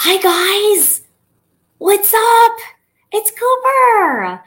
Hi, 0.00 0.16
guys. 0.22 1.02
What's 1.78 2.14
up? 2.14 2.56
It's 3.10 3.32
Cooper. 3.32 4.40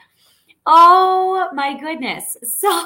Oh, 0.66 1.50
my 1.54 1.78
goodness. 1.78 2.38
So, 2.46 2.86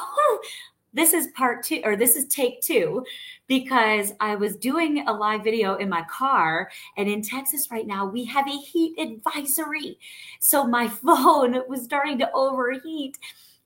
this 0.91 1.13
is 1.13 1.27
part 1.37 1.63
two, 1.63 1.81
or 1.83 1.95
this 1.95 2.15
is 2.15 2.25
take 2.25 2.61
two, 2.61 3.05
because 3.45 4.13
I 4.19 4.33
was 4.33 4.55
doing 4.55 5.07
a 5.07 5.13
live 5.13 5.43
video 5.43 5.75
in 5.75 5.89
my 5.89 6.03
car. 6.09 6.71
And 6.97 7.07
in 7.07 7.21
Texas 7.21 7.69
right 7.69 7.85
now, 7.85 8.07
we 8.07 8.25
have 8.25 8.47
a 8.47 8.57
heat 8.57 8.97
advisory. 8.97 9.99
So, 10.39 10.65
my 10.65 10.87
phone 11.05 11.61
was 11.69 11.83
starting 11.83 12.17
to 12.17 12.31
overheat 12.31 13.15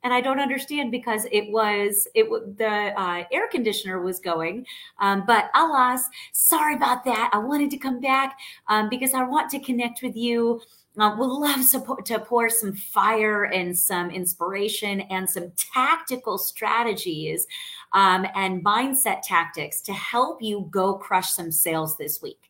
and 0.04 0.14
I 0.14 0.22
don't 0.22 0.40
understand 0.40 0.92
because 0.92 1.26
it 1.32 1.52
was 1.52 2.08
it 2.16 2.30
the 2.58 2.94
uh, 3.00 3.24
air 3.32 3.48
conditioner 3.48 4.02
was 4.02 4.20
going, 4.20 4.66
um, 5.00 5.24
but 5.28 5.50
alas, 5.56 6.08
sorry 6.32 6.76
about 6.76 7.04
that. 7.06 7.30
I 7.34 7.38
wanted 7.38 7.70
to 7.72 7.78
come 7.78 8.00
back 8.00 8.38
um, 8.68 8.90
because 8.90 9.14
I 9.14 9.24
want 9.24 9.50
to 9.52 9.60
connect 9.60 10.02
with 10.02 10.16
you. 10.16 10.62
Uh, 10.98 11.16
would 11.18 11.30
love 11.30 11.64
support, 11.64 12.06
to 12.06 12.20
pour 12.20 12.50
some 12.50 12.74
fire 12.74 13.46
and 13.46 13.78
some 13.78 14.10
inspiration 14.10 15.02
and 15.02 15.30
some 15.30 15.52
tactical 15.56 16.38
strategies 16.38 17.48
um, 17.94 18.26
and 18.36 18.66
mindset 18.66 19.22
tactics 19.24 19.80
to 19.82 19.94
help 19.94 20.42
you 20.42 20.68
go 20.72 20.96
crush 20.96 21.30
some 21.30 21.52
sales 21.52 21.96
this 21.98 22.22
week. 22.22 22.50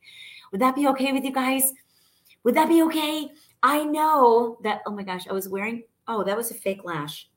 Would 0.51 0.61
that 0.61 0.75
be 0.75 0.87
okay 0.87 1.11
with 1.11 1.23
you 1.23 1.33
guys? 1.33 1.73
Would 2.43 2.55
that 2.55 2.69
be 2.69 2.81
okay? 2.83 3.29
I 3.61 3.83
know 3.83 4.57
that. 4.63 4.81
Oh 4.87 4.91
my 4.91 5.03
gosh, 5.03 5.27
I 5.27 5.33
was 5.33 5.49
wearing. 5.49 5.83
Oh, 6.07 6.23
that 6.23 6.37
was 6.37 6.49
a 6.49 6.55
fake 6.55 6.83
lash. 6.83 7.29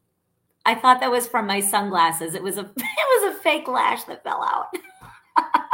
I 0.64 0.74
thought 0.74 1.00
that 1.00 1.10
was 1.10 1.26
from 1.26 1.46
my 1.46 1.60
sunglasses. 1.60 2.34
It 2.34 2.42
was 2.42 2.58
a 2.58 2.62
it 2.76 3.22
was 3.22 3.34
a 3.34 3.38
fake 3.40 3.68
lash 3.68 4.04
that 4.04 4.22
fell 4.22 4.42
out. 4.42 4.68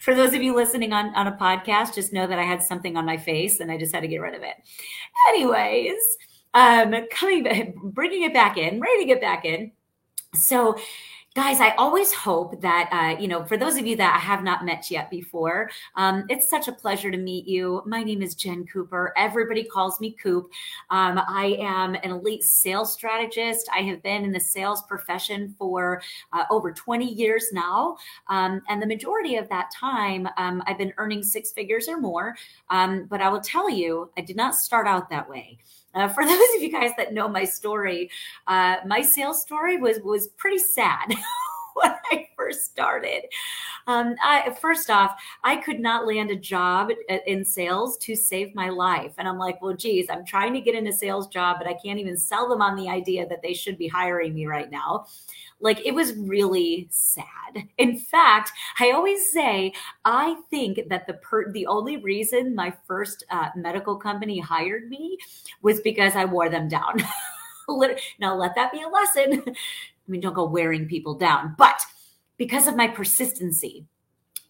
For 0.00 0.14
those 0.14 0.34
of 0.34 0.42
you 0.42 0.54
listening 0.54 0.92
on, 0.92 1.14
on 1.16 1.26
a 1.26 1.36
podcast, 1.36 1.94
just 1.94 2.12
know 2.12 2.28
that 2.28 2.38
I 2.38 2.44
had 2.44 2.62
something 2.62 2.96
on 2.96 3.04
my 3.04 3.16
face 3.16 3.58
and 3.58 3.72
I 3.72 3.76
just 3.76 3.92
had 3.92 4.02
to 4.02 4.08
get 4.08 4.18
rid 4.18 4.34
of 4.34 4.42
it. 4.42 4.54
Anyways, 5.30 6.16
um, 6.54 6.94
coming 7.10 7.42
back, 7.42 7.74
bringing 7.82 8.22
it 8.22 8.32
back 8.32 8.56
in, 8.56 8.80
to 8.80 9.04
get 9.04 9.20
back 9.20 9.44
in. 9.44 9.72
So 10.34 10.78
guys 11.36 11.60
i 11.60 11.68
always 11.72 12.14
hope 12.14 12.58
that 12.62 12.88
uh, 12.90 13.20
you 13.20 13.28
know 13.28 13.44
for 13.44 13.58
those 13.58 13.76
of 13.76 13.86
you 13.86 13.94
that 13.94 14.16
i 14.16 14.18
have 14.18 14.42
not 14.42 14.64
met 14.64 14.90
yet 14.90 15.10
before 15.10 15.68
um, 15.96 16.24
it's 16.30 16.48
such 16.48 16.66
a 16.66 16.72
pleasure 16.72 17.10
to 17.10 17.18
meet 17.18 17.46
you. 17.46 17.82
My 17.84 18.02
name 18.02 18.22
is 18.22 18.34
jen 18.34 18.64
cooper. 18.64 19.12
Everybody 19.18 19.62
calls 19.62 20.00
me 20.00 20.12
coop. 20.12 20.50
Um, 20.88 21.20
i 21.28 21.58
am 21.60 21.94
an 21.96 22.10
elite 22.10 22.42
sales 22.42 22.94
strategist. 22.94 23.68
I 23.74 23.80
have 23.80 24.02
been 24.02 24.24
in 24.24 24.32
the 24.32 24.40
sales 24.40 24.82
profession 24.88 25.54
for 25.58 26.00
uh, 26.32 26.44
over 26.50 26.72
20 26.72 27.04
years 27.04 27.48
now. 27.52 27.98
Um, 28.28 28.62
and 28.70 28.80
the 28.80 28.86
majority 28.86 29.36
of 29.36 29.46
that 29.50 29.70
time 29.70 30.26
um, 30.38 30.62
i've 30.66 30.78
been 30.78 30.94
earning 30.96 31.22
six 31.22 31.52
figures 31.52 31.86
or 31.86 31.98
more. 32.00 32.34
Um, 32.70 33.04
but 33.10 33.20
i 33.20 33.28
will 33.28 33.42
tell 33.42 33.68
you 33.68 34.10
i 34.16 34.22
did 34.22 34.36
not 34.36 34.54
start 34.54 34.86
out 34.86 35.10
that 35.10 35.28
way 35.28 35.58
uh, 35.96 36.08
for 36.08 36.24
those 36.26 36.38
of 36.56 36.62
you 36.62 36.70
guys 36.70 36.92
that 36.96 37.12
know 37.12 37.28
my 37.28 37.44
story, 37.44 38.10
uh, 38.46 38.76
my 38.86 39.00
sales 39.02 39.42
story 39.42 39.78
was 39.78 39.98
was 40.04 40.28
pretty 40.28 40.58
sad. 40.58 41.14
when 41.76 41.94
I 42.10 42.28
first 42.36 42.64
started. 42.64 43.22
Um, 43.86 44.16
I, 44.22 44.56
first 44.60 44.90
off, 44.90 45.20
I 45.44 45.56
could 45.56 45.78
not 45.78 46.06
land 46.06 46.30
a 46.30 46.36
job 46.36 46.90
in 47.26 47.44
sales 47.44 47.96
to 47.98 48.16
save 48.16 48.54
my 48.54 48.68
life. 48.68 49.12
And 49.18 49.28
I'm 49.28 49.38
like, 49.38 49.62
well, 49.62 49.74
geez, 49.74 50.06
I'm 50.10 50.24
trying 50.24 50.52
to 50.54 50.60
get 50.60 50.74
in 50.74 50.86
a 50.88 50.92
sales 50.92 51.28
job, 51.28 51.58
but 51.58 51.68
I 51.68 51.74
can't 51.74 51.98
even 51.98 52.16
sell 52.16 52.48
them 52.48 52.62
on 52.62 52.76
the 52.76 52.88
idea 52.88 53.26
that 53.28 53.42
they 53.42 53.54
should 53.54 53.78
be 53.78 53.88
hiring 53.88 54.34
me 54.34 54.46
right 54.46 54.70
now. 54.70 55.06
Like 55.60 55.84
it 55.86 55.94
was 55.94 56.14
really 56.16 56.86
sad. 56.90 57.66
In 57.78 57.98
fact, 57.98 58.52
I 58.78 58.90
always 58.90 59.32
say 59.32 59.72
I 60.04 60.36
think 60.50 60.80
that 60.88 61.06
the 61.06 61.14
per- 61.14 61.50
the 61.50 61.66
only 61.66 61.96
reason 61.96 62.54
my 62.54 62.74
first 62.86 63.24
uh, 63.30 63.48
medical 63.56 63.96
company 63.96 64.38
hired 64.38 64.90
me 64.90 65.16
was 65.62 65.80
because 65.80 66.14
I 66.14 66.26
wore 66.26 66.50
them 66.50 66.68
down. 66.68 67.02
now 68.20 68.36
let 68.36 68.54
that 68.54 68.70
be 68.70 68.82
a 68.82 68.88
lesson. 68.88 69.42
I 69.46 70.10
mean, 70.10 70.20
don't 70.20 70.34
go 70.34 70.44
wearing 70.44 70.86
people 70.86 71.14
down, 71.14 71.54
but 71.56 71.80
because 72.36 72.66
of 72.66 72.76
my 72.76 72.88
persistency, 72.88 73.86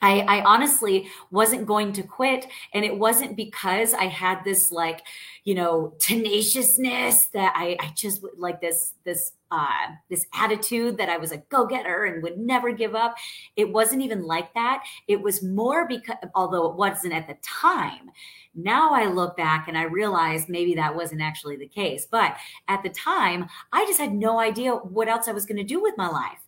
I, 0.03 0.21
I, 0.21 0.45
honestly 0.45 1.09
wasn't 1.31 1.67
going 1.67 1.93
to 1.95 2.03
quit. 2.03 2.47
And 2.75 2.85
it 2.85 2.97
wasn't 2.97 3.37
because 3.37 3.95
I 3.95 4.05
had 4.05 4.45
this 4.45 4.71
like, 4.71 5.03
you 5.45 5.55
know, 5.55 5.95
tenaciousness 5.99 7.27
that 7.27 7.55
I, 7.57 7.77
I 7.81 7.93
just 7.97 8.25
like 8.37 8.61
this, 8.61 8.93
this, 9.05 9.33
uh, 9.51 9.67
this 10.11 10.27
attitude 10.35 10.99
that 10.99 11.09
I 11.09 11.17
was 11.17 11.33
a 11.33 11.39
go-getter 11.49 12.05
and 12.05 12.23
would 12.23 12.37
never 12.37 12.73
give 12.73 12.95
up. 12.95 13.15
It 13.57 13.73
wasn't 13.73 14.03
even 14.03 14.27
like 14.27 14.53
that. 14.55 14.85
It 15.09 15.21
was 15.21 15.43
more 15.43 15.89
because, 15.89 16.17
although 16.35 16.69
it 16.69 16.77
wasn't 16.77 17.15
at 17.15 17.27
the 17.27 17.37
time, 17.43 18.11
now 18.55 18.93
I 18.93 19.07
look 19.07 19.37
back 19.37 19.69
and 19.69 19.79
I 19.79 19.85
realize 19.85 20.49
maybe 20.49 20.75
that 20.75 20.95
wasn't 20.95 21.23
actually 21.23 21.57
the 21.57 21.69
case. 21.69 22.07
But 22.11 22.37
at 22.69 22.83
the 22.83 22.91
time, 22.91 23.47
I 23.73 23.87
just 23.87 24.01
had 24.01 24.15
no 24.15 24.41
idea 24.41 24.73
what 24.73 25.09
else 25.09 25.29
I 25.29 25.33
was 25.33 25.47
going 25.47 25.59
to 25.59 25.65
do 25.65 25.81
with 25.81 25.95
my 25.97 26.09
life. 26.09 26.46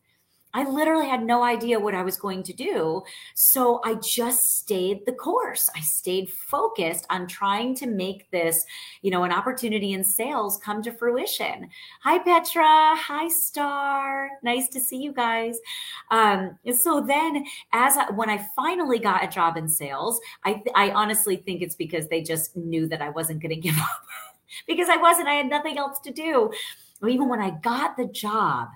I 0.54 0.69
literally 0.69 1.09
had 1.09 1.22
no 1.22 1.42
idea 1.42 1.78
what 1.78 1.94
I 1.94 2.03
was 2.03 2.16
going 2.16 2.42
to 2.44 2.53
do. 2.53 3.03
So 3.34 3.81
I 3.84 3.94
just 3.94 4.59
stayed 4.59 5.04
the 5.04 5.12
course. 5.12 5.69
I 5.76 5.81
stayed 5.81 6.31
focused 6.31 7.06
on 7.10 7.26
trying 7.26 7.75
to 7.76 7.86
make 7.86 8.31
this, 8.31 8.64
you 9.03 9.10
know, 9.10 9.25
an 9.25 9.32
opportunity 9.32 9.92
in 9.92 10.03
sales 10.03 10.59
come 10.59 10.82
to 10.82 10.92
fruition. 10.92 11.69
Hi, 12.03 12.19
Petra. 12.19 12.97
Hi, 12.97 13.28
Star. 13.28 14.31
Nice 14.42 14.69
to 14.69 14.81
see 14.81 14.97
you 14.97 15.12
guys. 15.12 15.59
Um, 16.10 16.59
so 16.78 17.00
then, 17.00 17.44
as 17.72 17.97
I, 17.97 18.10
when 18.12 18.30
I 18.30 18.47
finally 18.56 18.98
got 18.98 19.25
a 19.25 19.28
job 19.28 19.56
in 19.56 19.69
sales, 19.69 20.20
I, 20.44 20.62
I 20.75 20.91
honestly 20.91 21.36
think 21.36 21.62
it's 21.62 21.75
because 21.75 22.09
they 22.09 22.22
just 22.22 22.56
knew 22.56 22.88
that 22.88 23.03
I 23.03 23.10
wasn't 23.10 23.42
going 23.42 23.50
to 23.54 23.60
give 23.60 23.78
up 23.78 24.03
because 24.66 24.88
I 24.88 24.97
wasn't, 24.97 25.28
I 25.28 25.34
had 25.34 25.47
nothing 25.47 25.78
else 25.78 25.98
to 26.00 26.10
do. 26.10 26.50
even 27.06 27.28
when 27.28 27.41
I 27.41 27.50
got 27.50 27.97
the 27.97 28.06
job, 28.06 28.69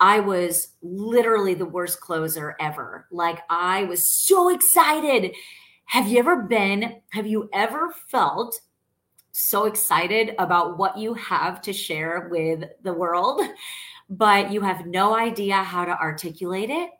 I 0.00 0.20
was 0.20 0.74
literally 0.82 1.54
the 1.54 1.66
worst 1.66 2.00
closer 2.00 2.56
ever. 2.60 3.06
Like 3.10 3.40
I 3.48 3.84
was 3.84 4.08
so 4.08 4.48
excited. 4.48 5.34
Have 5.86 6.08
you 6.08 6.18
ever 6.18 6.42
been, 6.42 7.00
have 7.10 7.26
you 7.26 7.48
ever 7.52 7.94
felt 8.08 8.58
so 9.32 9.64
excited 9.66 10.34
about 10.38 10.78
what 10.78 10.96
you 10.96 11.14
have 11.14 11.60
to 11.62 11.72
share 11.72 12.28
with 12.30 12.64
the 12.82 12.92
world, 12.92 13.40
but 14.10 14.52
you 14.52 14.60
have 14.60 14.86
no 14.86 15.14
idea 15.14 15.56
how 15.56 15.84
to 15.84 15.98
articulate 15.98 16.70
it? 16.70 16.90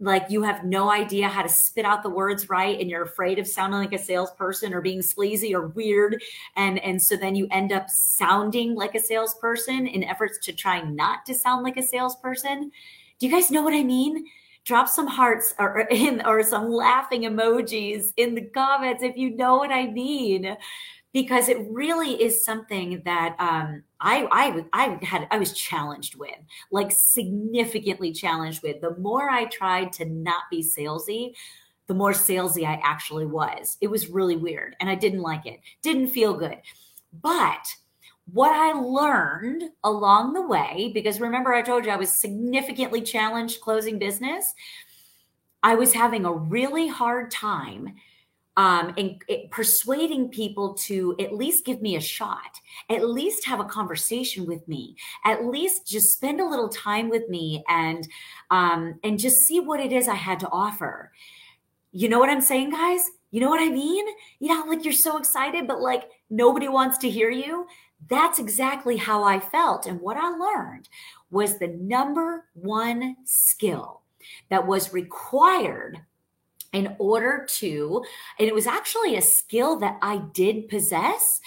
Like 0.00 0.26
you 0.28 0.42
have 0.42 0.64
no 0.64 0.90
idea 0.90 1.28
how 1.28 1.42
to 1.42 1.48
spit 1.48 1.84
out 1.84 2.02
the 2.02 2.08
words 2.08 2.48
right 2.48 2.78
and 2.80 2.88
you're 2.88 3.02
afraid 3.02 3.38
of 3.38 3.48
sounding 3.48 3.80
like 3.80 3.92
a 3.92 3.98
salesperson 3.98 4.72
or 4.72 4.80
being 4.80 5.02
sleazy 5.02 5.54
or 5.54 5.68
weird. 5.68 6.22
And 6.56 6.78
and 6.84 7.02
so 7.02 7.16
then 7.16 7.34
you 7.34 7.48
end 7.50 7.72
up 7.72 7.90
sounding 7.90 8.74
like 8.74 8.94
a 8.94 9.00
salesperson 9.00 9.86
in 9.86 10.04
efforts 10.04 10.38
to 10.46 10.52
try 10.52 10.80
not 10.82 11.26
to 11.26 11.34
sound 11.34 11.64
like 11.64 11.76
a 11.76 11.82
salesperson. 11.82 12.70
Do 13.18 13.26
you 13.26 13.32
guys 13.32 13.50
know 13.50 13.62
what 13.62 13.74
i 13.74 13.82
mean? 13.82 14.26
Drop 14.64 14.88
some 14.88 15.06
hearts 15.06 15.54
or 15.58 15.80
in 15.90 16.22
or 16.24 16.42
some 16.42 16.70
laughing 16.70 17.22
emojis 17.22 18.12
in 18.16 18.34
the 18.34 18.42
comments 18.42 19.02
if 19.02 19.16
you 19.16 19.34
know 19.34 19.56
what 19.56 19.72
i 19.72 19.86
mean 19.86 20.56
because 21.18 21.48
it 21.48 21.58
really 21.68 22.12
is 22.22 22.44
something 22.44 23.02
that 23.04 23.34
um, 23.40 23.82
I, 24.00 24.28
I 24.30 24.64
I 24.72 25.04
had 25.04 25.26
I 25.32 25.38
was 25.38 25.52
challenged 25.52 26.14
with, 26.14 26.38
like 26.70 26.92
significantly 26.92 28.12
challenged 28.12 28.62
with. 28.62 28.80
The 28.80 28.96
more 28.98 29.28
I 29.28 29.46
tried 29.46 29.92
to 29.94 30.04
not 30.04 30.44
be 30.48 30.62
salesy, 30.62 31.34
the 31.88 31.94
more 31.94 32.12
salesy 32.12 32.64
I 32.64 32.80
actually 32.84 33.26
was. 33.26 33.78
It 33.80 33.88
was 33.88 34.08
really 34.08 34.36
weird, 34.36 34.76
and 34.78 34.88
I 34.88 34.94
didn't 34.94 35.22
like 35.22 35.44
it. 35.44 35.58
Didn't 35.82 36.06
feel 36.06 36.34
good. 36.34 36.58
But 37.20 37.66
what 38.32 38.52
I 38.52 38.78
learned 38.78 39.64
along 39.82 40.34
the 40.34 40.46
way, 40.46 40.92
because 40.94 41.20
remember 41.20 41.52
I 41.52 41.62
told 41.62 41.84
you 41.84 41.90
I 41.90 41.96
was 41.96 42.12
significantly 42.12 43.02
challenged 43.02 43.60
closing 43.60 43.98
business. 43.98 44.54
I 45.64 45.74
was 45.74 45.92
having 45.92 46.24
a 46.24 46.32
really 46.32 46.86
hard 46.86 47.32
time 47.32 47.96
um, 48.58 48.92
and 48.98 49.22
it, 49.28 49.50
persuading 49.52 50.28
people 50.28 50.74
to 50.74 51.14
at 51.20 51.32
least 51.32 51.64
give 51.64 51.80
me 51.80 51.94
a 51.94 52.00
shot, 52.00 52.60
at 52.90 53.08
least 53.08 53.46
have 53.46 53.60
a 53.60 53.64
conversation 53.64 54.46
with 54.46 54.66
me, 54.66 54.96
at 55.24 55.44
least 55.44 55.86
just 55.86 56.12
spend 56.12 56.40
a 56.40 56.44
little 56.44 56.68
time 56.68 57.08
with 57.08 57.28
me 57.28 57.64
and 57.68 58.06
um, 58.50 58.98
and 59.04 59.18
just 59.18 59.46
see 59.46 59.60
what 59.60 59.78
it 59.78 59.92
is 59.92 60.08
I 60.08 60.16
had 60.16 60.40
to 60.40 60.48
offer. 60.50 61.12
You 61.92 62.08
know 62.08 62.18
what 62.18 62.30
I'm 62.30 62.40
saying, 62.40 62.70
guys? 62.70 63.08
You 63.30 63.40
know 63.40 63.48
what 63.48 63.62
I 63.62 63.68
mean? 63.68 64.04
You 64.40 64.48
know, 64.48 64.64
like 64.66 64.84
you're 64.84 64.92
so 64.92 65.18
excited, 65.18 65.68
but 65.68 65.80
like 65.80 66.10
nobody 66.28 66.66
wants 66.66 66.98
to 66.98 67.10
hear 67.10 67.30
you. 67.30 67.64
That's 68.10 68.40
exactly 68.40 68.96
how 68.96 69.22
I 69.22 69.38
felt. 69.38 69.86
And 69.86 70.00
what 70.00 70.16
I 70.16 70.30
learned 70.30 70.88
was 71.30 71.58
the 71.58 71.68
number 71.68 72.46
one 72.54 73.16
skill 73.24 74.02
that 74.50 74.66
was 74.66 74.92
required 74.92 76.00
in 76.72 76.94
order 76.98 77.46
to, 77.56 78.04
and 78.38 78.48
it 78.48 78.54
was 78.54 78.66
actually 78.66 79.16
a 79.16 79.22
skill 79.22 79.78
that 79.78 79.98
I 80.02 80.18
did 80.32 80.68
possess, 80.68 81.40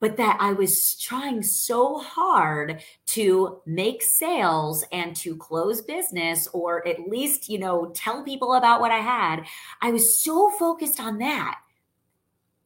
but 0.00 0.18
that 0.18 0.36
I 0.40 0.52
was 0.52 0.98
trying 0.98 1.42
so 1.42 1.98
hard 1.98 2.82
to 3.06 3.62
make 3.64 4.02
sales 4.02 4.84
and 4.92 5.16
to 5.16 5.36
close 5.36 5.80
business 5.80 6.46
or 6.48 6.86
at 6.86 7.08
least, 7.08 7.48
you 7.48 7.58
know, 7.58 7.92
tell 7.94 8.22
people 8.22 8.54
about 8.54 8.80
what 8.80 8.90
I 8.90 8.98
had. 8.98 9.44
I 9.80 9.90
was 9.90 10.18
so 10.18 10.50
focused 10.50 11.00
on 11.00 11.18
that 11.18 11.58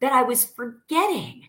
that 0.00 0.12
I 0.12 0.22
was 0.22 0.44
forgetting 0.44 1.46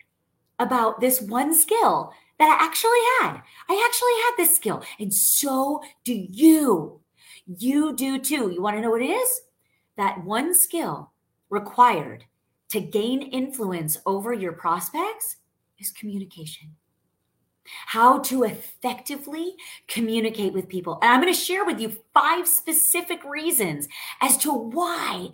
about 0.60 1.00
this 1.00 1.22
one 1.22 1.56
skill 1.56 2.14
that 2.38 2.58
I 2.60 2.64
actually 2.64 3.00
had. 3.20 3.42
I 3.70 3.88
actually 3.88 4.14
had 4.24 4.34
this 4.38 4.56
skill, 4.56 4.84
and 5.00 5.14
so 5.14 5.82
do 6.04 6.14
you. 6.14 7.00
You 7.48 7.96
do 7.96 8.20
too. 8.20 8.52
You 8.52 8.62
want 8.62 8.78
to 8.78 8.82
know 8.82 8.92
what 8.92 9.02
it 9.02 9.10
is? 9.10 9.42
That 10.02 10.24
one 10.24 10.56
skill 10.56 11.12
required 11.52 12.26
to 12.70 12.82
gain 12.82 13.22
influence 13.22 14.00
over 14.08 14.34
your 14.34 14.52
prospects 14.52 15.36
is 15.78 15.92
communication. 15.92 16.70
How 17.86 18.18
to 18.22 18.42
effectively 18.42 19.54
communicate 19.88 20.54
with 20.54 20.68
people. 20.68 20.98
And 21.04 21.12
I'm 21.12 21.22
going 21.22 21.32
to 21.32 21.40
share 21.40 21.66
with 21.66 21.80
you 21.80 21.98
five 22.16 22.48
specific 22.48 23.24
reasons 23.24 23.88
as 24.22 24.38
to 24.40 24.52
why 24.52 25.34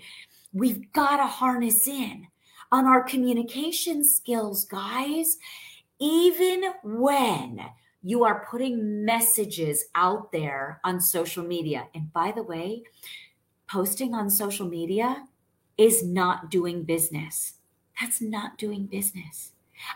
we've 0.52 0.92
got 0.92 1.16
to 1.16 1.28
harness 1.28 1.88
in 1.88 2.28
on 2.70 2.86
our 2.86 3.02
communication 3.02 4.04
skills, 4.04 4.66
guys. 4.66 5.38
Even 5.98 6.74
when 6.84 7.62
you 8.04 8.26
are 8.26 8.46
putting 8.52 9.06
messages 9.06 9.86
out 9.96 10.34
there 10.34 10.82
on 10.84 11.00
social 11.00 11.46
media. 11.46 11.88
And 11.96 12.12
by 12.12 12.34
the 12.36 12.44
way, 12.44 12.84
posting 13.70 14.14
on 14.14 14.30
social 14.30 14.68
media 14.68 15.26
is 15.78 16.04
not 16.04 16.50
doing 16.50 16.84
business. 16.84 17.54
That's 18.00 18.22
not 18.22 18.58
doing 18.58 18.86
business. 18.86 19.52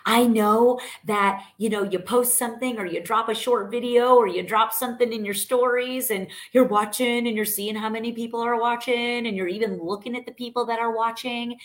I 0.06 0.28
know 0.28 0.80
that, 1.06 1.44
you 1.58 1.70
know, 1.70 1.84
you 1.84 2.00
post 2.00 2.38
something 2.38 2.78
or 2.78 2.86
you 2.86 3.02
drop 3.02 3.30
a 3.30 3.36
short 3.36 3.72
video 3.72 4.16
or 4.16 4.28
you 4.28 4.44
drop 4.44 4.74
something 4.74 5.12
in 5.12 5.26
your 5.26 5.34
stories 5.34 6.12
and 6.12 6.28
you're 6.52 6.68
watching 6.68 7.28
and 7.28 7.36
you're 7.36 7.46
seeing 7.46 7.76
how 7.76 7.90
many 7.90 8.12
people 8.12 8.40
are 8.40 8.60
watching 8.60 9.26
and 9.26 9.36
you're 9.36 9.48
even 9.48 9.82
looking 9.82 10.16
at 10.16 10.26
the 10.26 10.34
people 10.34 10.66
that 10.66 10.80
are 10.80 10.96
watching. 10.96 11.58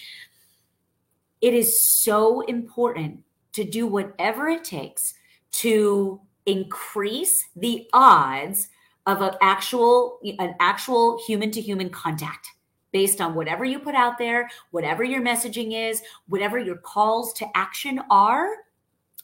It 1.42 1.52
is 1.52 1.82
so 1.82 2.40
important 2.42 3.20
to 3.52 3.64
do 3.64 3.86
whatever 3.86 4.48
it 4.48 4.64
takes 4.64 5.14
to 5.52 6.20
increase 6.46 7.44
the 7.56 7.86
odds 7.92 8.68
of 9.06 9.22
an 9.22 9.34
actual 9.40 10.18
an 10.38 10.54
actual 10.60 11.20
human 11.26 11.50
to 11.52 11.60
human 11.60 11.88
contact 11.90 12.48
based 12.92 13.20
on 13.20 13.34
whatever 13.34 13.64
you 13.64 13.78
put 13.78 13.94
out 13.94 14.18
there, 14.18 14.48
whatever 14.70 15.04
your 15.04 15.20
messaging 15.20 15.90
is, 15.90 16.02
whatever 16.28 16.58
your 16.58 16.76
calls 16.76 17.32
to 17.34 17.46
action 17.54 18.00
are, 18.10 18.48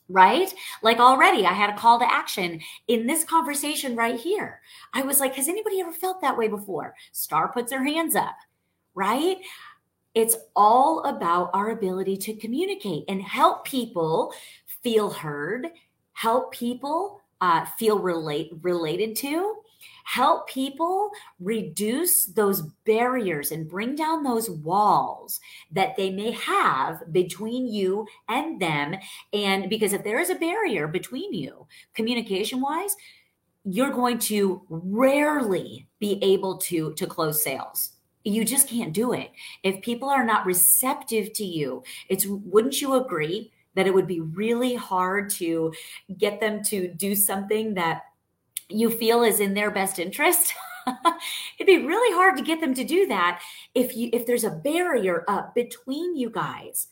right? 0.09 0.53
Like 0.83 0.99
already, 0.99 1.47
I 1.47 1.53
had 1.53 1.71
a 1.71 1.77
call 1.77 1.99
to 1.99 2.13
action 2.13 2.61
in 2.89 3.07
this 3.07 3.25
conversation 3.25 3.97
right 3.97 4.21
here. 4.21 4.61
I 4.93 5.03
was 5.03 5.21
like, 5.21 5.35
has 5.37 5.49
anybody 5.49 5.81
ever 5.81 5.93
felt 5.93 6.21
that 6.21 6.37
way 6.37 6.49
before? 6.49 6.95
Star 7.13 7.51
puts 7.51 7.73
her 7.73 7.83
hands 7.83 8.15
up, 8.15 8.37
right? 8.95 9.39
It's 10.15 10.37
all 10.55 11.05
about 11.05 11.51
our 11.55 11.71
ability 11.71 12.19
to 12.19 12.35
communicate 12.35 13.05
and 13.09 13.23
help 13.23 13.65
people 13.65 14.35
feel 14.83 15.09
heard, 15.09 15.69
help 16.13 16.53
people 16.53 17.23
uh, 17.41 17.65
feel 17.79 17.99
relate 17.99 18.53
related 18.61 19.17
to 19.17 19.62
help 20.05 20.49
people 20.49 21.11
reduce 21.41 22.25
those 22.25 22.63
barriers 22.85 23.51
and 23.51 23.69
bring 23.69 23.95
down 23.95 24.23
those 24.23 24.51
walls 24.51 25.41
that 25.71 25.97
they 25.97 26.11
may 26.11 26.31
have 26.33 27.03
between 27.13 27.67
you 27.67 28.07
and 28.29 28.61
them. 28.61 28.97
And 29.33 29.69
because 29.69 29.93
if 29.93 30.05
there 30.05 30.21
is 30.21 30.31
a 30.31 30.35
barrier 30.35 30.89
between 30.89 31.33
you, 31.33 31.67
communication 31.95 32.61
wise, 32.61 32.97
you're 33.65 33.93
going 33.93 34.19
to 34.19 34.63
rarely 34.69 35.87
be 36.01 36.19
able 36.23 36.59
to 36.59 36.93
to 36.95 37.07
close 37.07 37.43
sales 37.43 37.93
you 38.25 38.45
just 38.45 38.69
can't 38.69 38.93
do 38.93 39.13
it 39.13 39.31
if 39.63 39.83
people 39.83 40.09
are 40.09 40.25
not 40.25 40.47
receptive 40.47 41.33
to 41.33 41.45
you 41.45 41.83
it's 42.09 42.27
wouldn't 42.27 42.81
you 42.81 42.95
agree 42.95 43.53
that 43.75 43.87
it 43.87 43.95
would 43.95 44.07
be 44.07 44.21
really 44.21 44.75
hard 44.75 45.31
to 45.31 45.73
get 46.19 46.41
them 46.41 46.63
to 46.63 46.89
do 46.89 47.15
something 47.15 47.75
that 47.75 48.03
you 48.73 48.91
feel 48.91 49.23
is 49.23 49.41
in 49.41 49.55
their 49.55 49.71
best 49.71 49.99
interest 49.99 50.53
it'd 51.59 51.67
be 51.67 51.87
really 51.87 52.15
hard 52.17 52.37
to 52.37 52.43
get 52.43 52.61
them 52.61 52.75
to 52.75 52.85
do 52.85 53.07
that 53.07 53.41
if 53.75 53.97
you 53.97 54.11
if 54.13 54.27
there's 54.27 54.45
a 54.45 54.51
barrier 54.51 55.25
up 55.29 55.55
between 55.55 56.17
you 56.17 56.31
guys. 56.31 56.89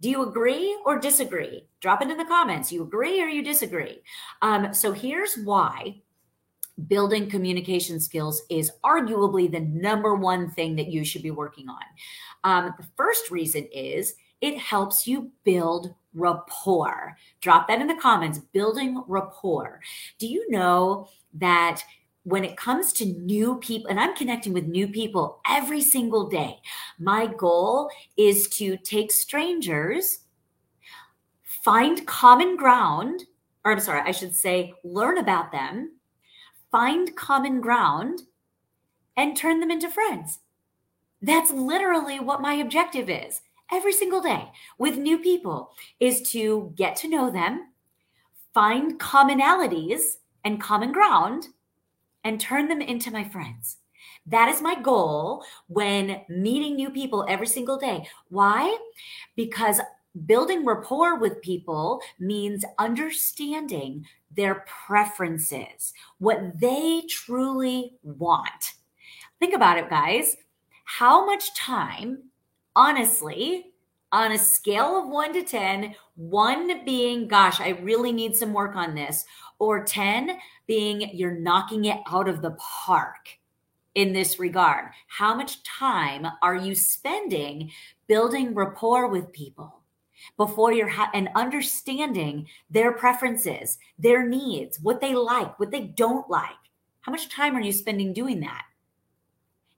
Do 0.00 0.10
you 0.10 0.28
agree 0.28 0.76
or 0.84 0.98
disagree? 0.98 1.68
Drop 1.80 2.02
it 2.02 2.10
in 2.10 2.16
the 2.16 2.24
comments. 2.24 2.72
You 2.72 2.82
agree 2.82 3.22
or 3.22 3.26
you 3.26 3.42
disagree. 3.42 4.02
Um, 4.42 4.74
so 4.74 4.92
here's 4.92 5.36
why 5.44 6.02
building 6.88 7.30
communication 7.30 8.00
skills 8.00 8.42
is 8.50 8.72
arguably 8.84 9.50
the 9.50 9.60
number 9.60 10.16
one 10.16 10.50
thing 10.50 10.74
that 10.74 10.90
you 10.90 11.04
should 11.04 11.22
be 11.22 11.30
working 11.30 11.68
on. 11.68 11.82
Um, 12.42 12.74
the 12.78 12.86
first 12.96 13.30
reason 13.30 13.68
is 13.72 14.14
it 14.40 14.58
helps 14.58 15.06
you 15.06 15.30
build 15.44 15.94
rapport. 16.14 17.16
Drop 17.40 17.68
that 17.68 17.80
in 17.80 17.86
the 17.86 17.94
comments, 17.94 18.40
building 18.52 19.04
rapport. 19.06 19.80
Do 20.18 20.26
you 20.26 20.50
know 20.50 21.08
that 21.34 21.82
when 22.24 22.44
it 22.44 22.56
comes 22.56 22.92
to 22.92 23.04
new 23.04 23.56
people, 23.56 23.90
and 23.90 23.98
I'm 23.98 24.14
connecting 24.14 24.52
with 24.52 24.66
new 24.66 24.86
people 24.86 25.40
every 25.48 25.80
single 25.80 26.28
day, 26.28 26.58
my 26.98 27.26
goal 27.26 27.90
is 28.16 28.48
to 28.50 28.76
take 28.76 29.10
strangers, 29.10 30.20
find 31.42 32.06
common 32.06 32.56
ground, 32.56 33.24
or 33.64 33.72
I'm 33.72 33.80
sorry, 33.80 34.02
I 34.04 34.12
should 34.12 34.34
say, 34.34 34.74
learn 34.84 35.18
about 35.18 35.52
them, 35.52 35.98
find 36.70 37.14
common 37.16 37.60
ground, 37.60 38.22
and 39.16 39.36
turn 39.36 39.60
them 39.60 39.70
into 39.70 39.90
friends. 39.90 40.38
That's 41.20 41.50
literally 41.50 42.18
what 42.20 42.40
my 42.40 42.54
objective 42.54 43.10
is 43.10 43.40
every 43.70 43.92
single 43.92 44.20
day 44.20 44.50
with 44.78 44.96
new 44.96 45.18
people 45.18 45.70
is 45.98 46.22
to 46.30 46.72
get 46.76 46.96
to 46.96 47.08
know 47.08 47.30
them, 47.30 47.72
find 48.52 48.98
commonalities 48.98 50.16
and 50.44 50.60
common 50.60 50.92
ground, 50.92 51.48
and 52.24 52.40
turn 52.40 52.68
them 52.68 52.80
into 52.80 53.10
my 53.10 53.24
friends. 53.24 53.78
That 54.26 54.48
is 54.48 54.62
my 54.62 54.80
goal 54.80 55.44
when 55.66 56.22
meeting 56.28 56.76
new 56.76 56.90
people 56.90 57.26
every 57.28 57.46
single 57.46 57.76
day. 57.76 58.08
Why? 58.28 58.76
Because 59.36 59.80
building 60.26 60.64
rapport 60.64 61.18
with 61.18 61.42
people 61.42 62.00
means 62.18 62.64
understanding 62.78 64.06
their 64.34 64.64
preferences, 64.86 65.92
what 66.18 66.60
they 66.60 67.02
truly 67.08 67.96
want. 68.02 68.74
Think 69.40 69.54
about 69.54 69.78
it, 69.78 69.90
guys. 69.90 70.36
How 70.84 71.26
much 71.26 71.54
time 71.56 72.30
honestly, 72.76 73.71
on 74.12 74.32
a 74.32 74.38
scale 74.38 74.98
of 74.98 75.08
one 75.08 75.32
to 75.32 75.42
10, 75.42 75.94
one 76.16 76.84
being, 76.84 77.26
gosh, 77.26 77.60
I 77.60 77.70
really 77.70 78.12
need 78.12 78.36
some 78.36 78.52
work 78.52 78.76
on 78.76 78.94
this, 78.94 79.24
or 79.58 79.84
10 79.84 80.38
being, 80.66 81.10
you're 81.14 81.38
knocking 81.38 81.86
it 81.86 82.00
out 82.10 82.28
of 82.28 82.42
the 82.42 82.56
park 82.84 83.38
in 83.94 84.12
this 84.12 84.38
regard. 84.38 84.90
How 85.08 85.34
much 85.34 85.62
time 85.64 86.26
are 86.42 86.56
you 86.56 86.74
spending 86.74 87.70
building 88.06 88.54
rapport 88.54 89.08
with 89.08 89.32
people? 89.32 89.82
before 90.36 90.72
you're 90.72 90.88
ha- 90.88 91.10
and 91.14 91.28
understanding 91.34 92.46
their 92.70 92.92
preferences, 92.92 93.78
their 93.98 94.26
needs, 94.26 94.80
what 94.80 95.00
they 95.00 95.14
like, 95.14 95.58
what 95.58 95.70
they 95.70 95.82
don't 95.82 96.28
like. 96.30 96.50
How 97.00 97.12
much 97.12 97.28
time 97.28 97.56
are 97.56 97.60
you 97.60 97.72
spending 97.72 98.12
doing 98.12 98.40
that? 98.40 98.62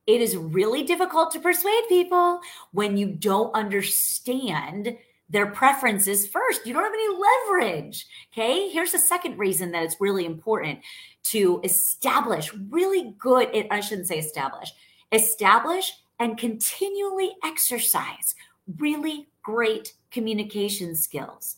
It 0.06 0.20
is 0.20 0.37
really 0.37 0.82
difficult 0.82 1.30
to 1.32 1.40
persuade 1.40 1.84
people 1.88 2.40
when 2.73 2.96
you 2.96 3.08
don't 3.08 3.54
understand 3.54 4.96
their 5.30 5.46
preferences 5.46 6.26
first. 6.26 6.66
You 6.66 6.75
don't 6.75 6.84
have 6.84 6.92
any 6.92 7.16
leverage. 7.49 8.06
Okay. 8.32 8.68
Here's 8.68 8.92
the 8.92 8.99
second 8.99 9.38
reason 9.38 9.73
that 9.73 9.82
it's 9.82 10.00
really 10.00 10.26
important 10.26 10.80
to 11.25 11.61
establish 11.64 12.52
really 12.70 13.14
good, 13.18 13.49
I 13.70 13.80
shouldn't 13.80 14.08
say 14.08 14.18
establish, 14.18 14.70
establish 15.12 15.92
and 16.18 16.38
continually 16.38 17.32
exercise 17.42 18.34
really 18.78 19.28
great 19.42 19.94
communication 20.11 20.94
skills. 20.94 21.56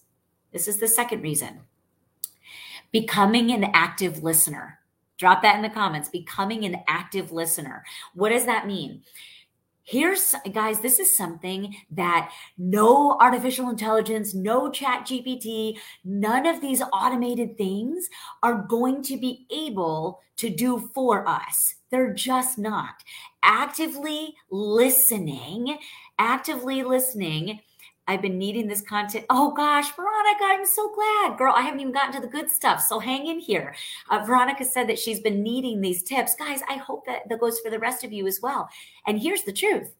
This 0.53 0.69
is 0.69 0.79
the 0.79 0.89
second 0.89 1.23
reason. 1.23 1.61
Becoming 2.93 3.51
an 3.51 3.65
active 3.75 4.23
listener. 4.23 4.79
Drop 5.19 5.43
that 5.43 5.57
in 5.57 5.63
the 5.63 5.71
comments. 5.71 6.09
Becoming 6.09 6.65
an 6.65 6.83
active 6.89 7.33
listener. 7.33 7.85
What 8.15 8.31
does 8.31 8.47
that 8.47 8.67
mean? 8.67 9.03
Here's, 9.83 10.35
guys, 10.53 10.81
this 10.81 10.99
is 10.99 11.17
something 11.17 11.77
that 11.93 12.33
no 12.59 13.17
artificial 13.21 13.71
intelligence, 13.71 14.35
no 14.35 14.69
chat 14.69 15.07
GPT, 15.07 15.79
none 16.05 16.45
of 16.45 16.61
these 16.61 16.83
automated 16.93 17.57
things 17.57 18.09
are 18.43 18.67
going 18.69 19.01
to 19.05 19.17
be 19.17 19.47
able 19.49 20.21
to 20.39 20.51
do 20.51 20.91
for 20.93 21.27
us. 21.29 21.77
They're 21.93 22.13
just 22.13 22.59
not. 22.59 22.95
Actively 23.45 24.35
listening, 24.51 25.79
actively 26.19 26.83
listening 26.83 27.61
I've 28.09 28.23
been 28.23 28.39
needing 28.39 28.69
this 28.69 28.81
content. 28.81 29.27
Oh 29.31 29.53
gosh, 29.53 29.95
Veronica, 29.95 30.45
I'm 30.45 30.65
so 30.65 30.93
glad. 30.95 31.37
Girl, 31.37 31.55
I 31.57 31.63
haven't 31.63 31.81
even 31.81 31.93
gotten 31.93 32.13
to 32.13 32.21
the 32.21 32.33
good 32.33 32.51
stuff. 32.51 32.81
So 32.81 32.99
hang 32.99 33.27
in 33.27 33.41
here. 33.41 33.75
Uh, 34.11 34.25
Veronica 34.25 34.65
said 34.65 34.89
that 34.89 34.99
she's 34.99 35.21
been 35.21 35.43
needing 35.43 35.81
these 35.81 36.03
tips. 36.03 36.37
Guys, 36.37 36.61
I 36.69 36.75
hope 36.75 37.05
that 37.07 37.29
that 37.29 37.41
goes 37.41 37.59
for 37.61 37.71
the 37.71 37.79
rest 37.79 38.05
of 38.05 38.13
you 38.13 38.27
as 38.27 38.41
well. 38.41 38.69
And 39.07 39.21
here's 39.21 39.43
the 39.43 39.53
truth 39.53 39.95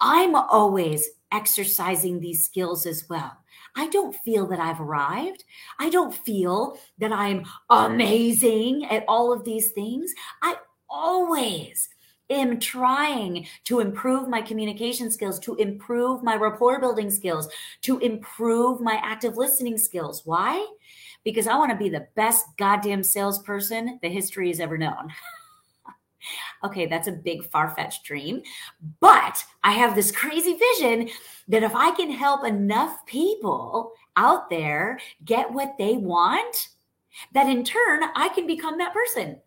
I'm 0.00 0.34
always 0.34 1.08
exercising 1.32 2.20
these 2.20 2.44
skills 2.44 2.86
as 2.86 3.08
well. 3.08 3.32
I 3.76 3.88
don't 3.88 4.16
feel 4.16 4.46
that 4.48 4.58
I've 4.58 4.80
arrived. 4.80 5.44
I 5.78 5.90
don't 5.90 6.14
feel 6.14 6.78
that 6.98 7.12
I'm 7.12 7.44
amazing 7.68 8.86
at 8.86 9.04
all 9.06 9.32
of 9.32 9.44
these 9.44 9.70
things. 9.72 10.12
I 10.42 10.56
always 10.88 11.88
am 12.30 12.60
trying 12.60 13.46
to 13.64 13.80
improve 13.80 14.28
my 14.28 14.40
communication 14.40 15.10
skills, 15.10 15.38
to 15.40 15.56
improve 15.56 16.22
my 16.22 16.36
rapport 16.36 16.80
building 16.80 17.10
skills, 17.10 17.48
to 17.82 17.98
improve 17.98 18.80
my 18.80 19.00
active 19.02 19.36
listening 19.36 19.76
skills. 19.76 20.22
Why? 20.24 20.66
Because 21.24 21.46
I 21.46 21.56
want 21.56 21.70
to 21.72 21.76
be 21.76 21.90
the 21.90 22.06
best 22.14 22.46
goddamn 22.56 23.02
salesperson 23.02 23.98
the 24.00 24.08
history 24.08 24.48
has 24.48 24.60
ever 24.60 24.78
known. 24.78 25.12
okay, 26.64 26.86
that's 26.86 27.08
a 27.08 27.12
big 27.12 27.44
far 27.50 27.74
fetched 27.74 28.04
dream. 28.04 28.42
But 29.00 29.44
I 29.62 29.72
have 29.72 29.94
this 29.94 30.12
crazy 30.12 30.54
vision 30.54 31.10
that 31.48 31.62
if 31.62 31.74
I 31.74 31.90
can 31.92 32.10
help 32.10 32.46
enough 32.46 33.04
people 33.06 33.92
out 34.16 34.48
there 34.50 34.98
get 35.24 35.52
what 35.52 35.76
they 35.78 35.96
want, 35.96 36.68
that 37.32 37.48
in 37.48 37.64
turn 37.64 38.02
I 38.14 38.28
can 38.34 38.46
become 38.46 38.78
that 38.78 38.94
person. 38.94 39.40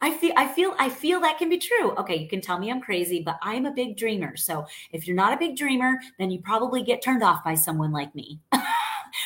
I 0.00 0.12
feel 0.12 0.32
I 0.36 0.46
feel 0.46 0.74
I 0.78 0.88
feel 0.88 1.20
that 1.20 1.38
can 1.38 1.48
be 1.48 1.58
true. 1.58 1.92
Okay, 1.96 2.16
you 2.16 2.28
can 2.28 2.40
tell 2.40 2.58
me 2.58 2.70
I'm 2.70 2.80
crazy, 2.80 3.20
but 3.20 3.38
I'm 3.42 3.66
a 3.66 3.72
big 3.72 3.96
dreamer. 3.96 4.36
So 4.36 4.64
if 4.92 5.06
you're 5.06 5.16
not 5.16 5.32
a 5.32 5.36
big 5.36 5.56
dreamer, 5.56 5.98
then 6.18 6.30
you 6.30 6.40
probably 6.40 6.82
get 6.82 7.02
turned 7.02 7.22
off 7.22 7.42
by 7.42 7.54
someone 7.54 7.92
like 7.92 8.14
me. 8.14 8.38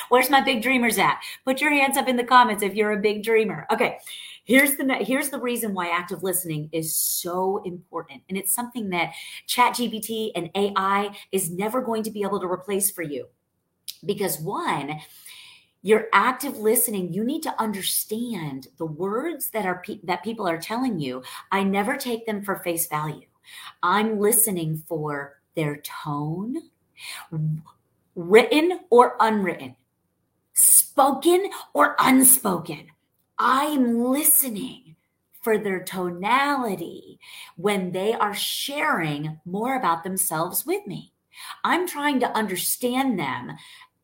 Where's 0.09 0.31
my 0.31 0.41
big 0.41 0.63
dreamers 0.63 0.99
at? 0.99 1.21
Put 1.45 1.61
your 1.61 1.71
hands 1.71 1.97
up 1.97 2.09
in 2.09 2.17
the 2.17 2.25
comments 2.25 2.63
if 2.63 2.75
you're 2.75 2.93
a 2.93 3.01
big 3.01 3.23
dreamer. 3.23 3.67
Okay. 3.71 3.99
Here's 4.45 4.77
the 4.77 4.95
here's 4.95 5.29
the 5.29 5.39
reason 5.39 5.75
why 5.75 5.89
active 5.91 6.23
listening 6.23 6.69
is 6.73 6.97
so 6.97 7.63
important. 7.65 8.23
And 8.29 8.39
it's 8.39 8.55
something 8.55 8.89
that 8.91 9.13
ChatGPT 9.49 10.33
and 10.35 10.51
AI 10.55 11.15
is 11.31 11.51
never 11.51 11.81
going 11.81 12.03
to 12.05 12.11
be 12.11 12.23
able 12.23 12.41
to 12.41 12.47
replace 12.47 12.91
for 12.91 13.03
you. 13.03 13.27
Because 14.05 14.41
one, 14.41 15.01
your 15.83 16.07
active 16.13 16.57
listening. 16.59 17.13
You 17.13 17.25
need 17.25 17.43
to 17.43 17.61
understand 17.61 18.69
the 18.79 18.87
words 18.87 19.51
that 19.51 19.67
are 19.67 19.83
pe- 19.85 20.01
that 20.05 20.25
people 20.25 20.49
are 20.49 20.59
telling 20.59 20.99
you. 20.99 21.23
I 21.51 21.63
never 21.65 21.97
take 21.97 22.27
them 22.27 22.43
for 22.43 22.57
face 22.57 22.87
value. 22.87 23.27
I'm 23.83 24.19
listening 24.19 24.85
for 24.89 25.41
their 25.55 25.83
tone 25.83 26.57
written 28.15 28.81
or 28.91 29.17
unwritten 29.21 29.77
spoken 30.55 31.51
or 31.73 31.97
unspoken. 31.99 32.87
I'm 33.39 33.99
listening 34.05 34.97
for 35.41 35.59
their 35.59 35.83
tonality 35.83 37.19
when 37.57 37.91
they 37.91 38.13
are 38.13 38.35
sharing 38.35 39.41
more 39.45 39.77
about 39.77 40.05
themselves 40.05 40.65
with 40.65 40.87
me. 40.87 41.13
I'm 41.65 41.89
trying 41.89 42.21
to 42.21 42.37
understand 42.37 43.19
them 43.19 43.53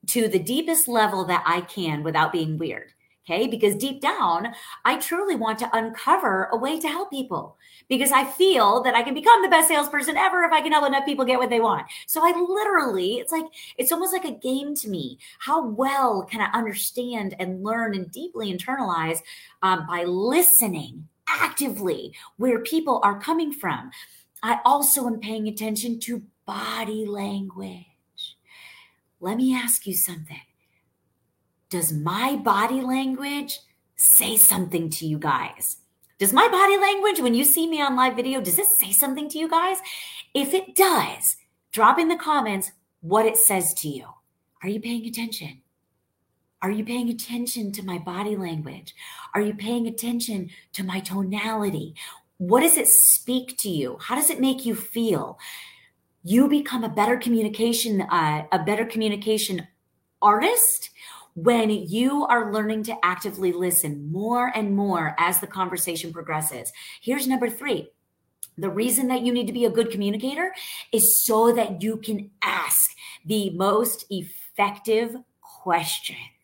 to 0.07 0.29
the 0.29 0.39
deepest 0.39 0.89
level 0.89 1.25
that 1.27 1.43
I 1.47 1.61
can 1.63 2.03
without 2.03 2.33
being 2.33 2.59
weird. 2.59 2.93
Okay. 3.29 3.47
Because 3.47 3.75
deep 3.75 4.01
down, 4.01 4.55
I 4.87 4.97
truly 4.97 5.37
want 5.37 5.59
to 5.59 5.77
uncover 5.77 6.49
a 6.51 6.57
way 6.57 6.81
to 6.81 6.89
help 6.89 7.11
people 7.11 7.59
because 7.87 8.11
I 8.11 8.25
feel 8.25 8.83
that 8.85 8.95
I 8.95 9.03
can 9.03 9.13
become 9.13 9.43
the 9.43 9.51
best 9.51 9.69
salesperson 9.69 10.17
ever 10.17 10.45
if 10.45 10.53
I 10.53 10.63
can 10.63 10.73
help 10.73 10.87
enough 10.87 11.05
people 11.05 11.27
get 11.27 11.39
what 11.39 11.51
they 11.51 11.61
want. 11.61 11.87
So 12.07 12.23
I 12.25 12.31
literally, 12.31 13.17
it's 13.17 13.31
like, 13.31 13.45
it's 13.77 13.93
almost 13.93 14.15
like 14.15 14.25
a 14.25 14.33
game 14.33 14.75
to 14.77 14.89
me. 14.89 15.19
How 15.41 15.63
well 15.63 16.23
can 16.23 16.41
I 16.41 16.51
understand 16.57 17.35
and 17.39 17.63
learn 17.63 17.95
and 17.95 18.11
deeply 18.11 18.51
internalize 18.51 19.19
um, 19.63 19.87
by 19.87 20.05
listening 20.05 21.07
actively 21.29 22.15
where 22.39 22.61
people 22.61 22.99
are 23.05 23.21
coming 23.21 23.53
from? 23.53 23.91
I 24.43 24.61
also 24.65 25.07
am 25.07 25.21
paying 25.21 25.49
attention 25.49 26.01
to 26.01 26.23
body 26.47 27.05
language 27.05 27.88
let 29.21 29.37
me 29.37 29.55
ask 29.55 29.87
you 29.87 29.95
something. 29.95 30.41
Does 31.71 31.93
my 31.93 32.37
body 32.37 32.81
language 32.81 33.59
say 33.97 34.37
something 34.37 34.89
to 34.91 35.07
you 35.07 35.19
guys? 35.19 35.79
Does 36.19 36.33
my 36.33 36.49
body 36.49 36.77
language, 36.77 37.21
when 37.21 37.35
you 37.35 37.45
see 37.45 37.69
me 37.69 37.81
on 37.81 37.95
live 37.95 38.17
video, 38.17 38.41
does 38.41 38.59
it 38.59 38.67
say 38.67 38.91
something 38.91 39.29
to 39.29 39.39
you 39.39 39.49
guys? 39.49 39.79
If 40.35 40.55
it 40.55 40.75
does, 40.75 41.37
drop 41.73 41.99
in 41.99 42.09
the 42.09 42.17
comments 42.17 42.73
what 43.01 43.27
it 43.27 43.37
says 43.37 43.75
to 43.75 43.89
you. 43.89 44.07
Are 44.63 44.69
you 44.69 44.81
paying 44.81 45.07
attention? 45.07 45.63
Are 46.61 46.71
you 46.73 46.85
paying 46.85 47.09
attention 47.09 47.71
to 47.73 47.85
my 47.85 47.99
body 47.99 48.37
language? 48.37 48.95
Are 49.33 49.41
you 49.41 49.55
paying 49.55 49.87
attention 49.87 50.51
to 50.73 50.83
my 50.83 50.99
tonality? 50.99 51.95
What 52.39 52.63
does 52.63 52.77
it 52.77 52.89
speak 52.89 53.57
to 53.59 53.69
you? 53.69 53.99
How 54.01 54.17
does 54.17 54.31
it 54.31 54.41
make 54.41 54.67
you 54.67 54.75
feel? 54.75 55.39
You 56.23 56.49
become 56.49 56.85
a 56.85 56.89
better 56.89 57.17
communication 57.17 58.03
uh, 58.03 58.45
a 58.53 58.59
better 58.59 58.85
communication 58.85 59.67
artist 60.21 60.91
when 61.35 61.71
you 61.71 62.25
are 62.25 62.53
learning 62.53 62.83
to 62.83 62.97
actively 63.05 63.53
listen 63.53 64.11
more 64.11 64.51
and 64.57 64.75
more 64.75 65.15
as 65.19 65.39
the 65.39 65.47
conversation 65.47 66.13
progresses. 66.13 66.73
Here's 67.01 67.29
number 67.29 67.49
3 67.49 67.89
the 68.59 68.69
reason 68.69 69.07
that 69.07 69.23
you 69.23 69.33
need 69.33 69.47
to 69.47 69.53
be 69.53 69.65
a 69.65 69.71
good 69.71 69.91
communicator 69.91 70.53
is 70.93 71.25
so 71.25 71.53
that 71.53 71.81
you 71.81 71.97
can 71.99 72.31
ask 72.43 72.91
the 73.25 73.51
most 73.51 74.05
effective 74.11 75.15
questions 75.63 76.38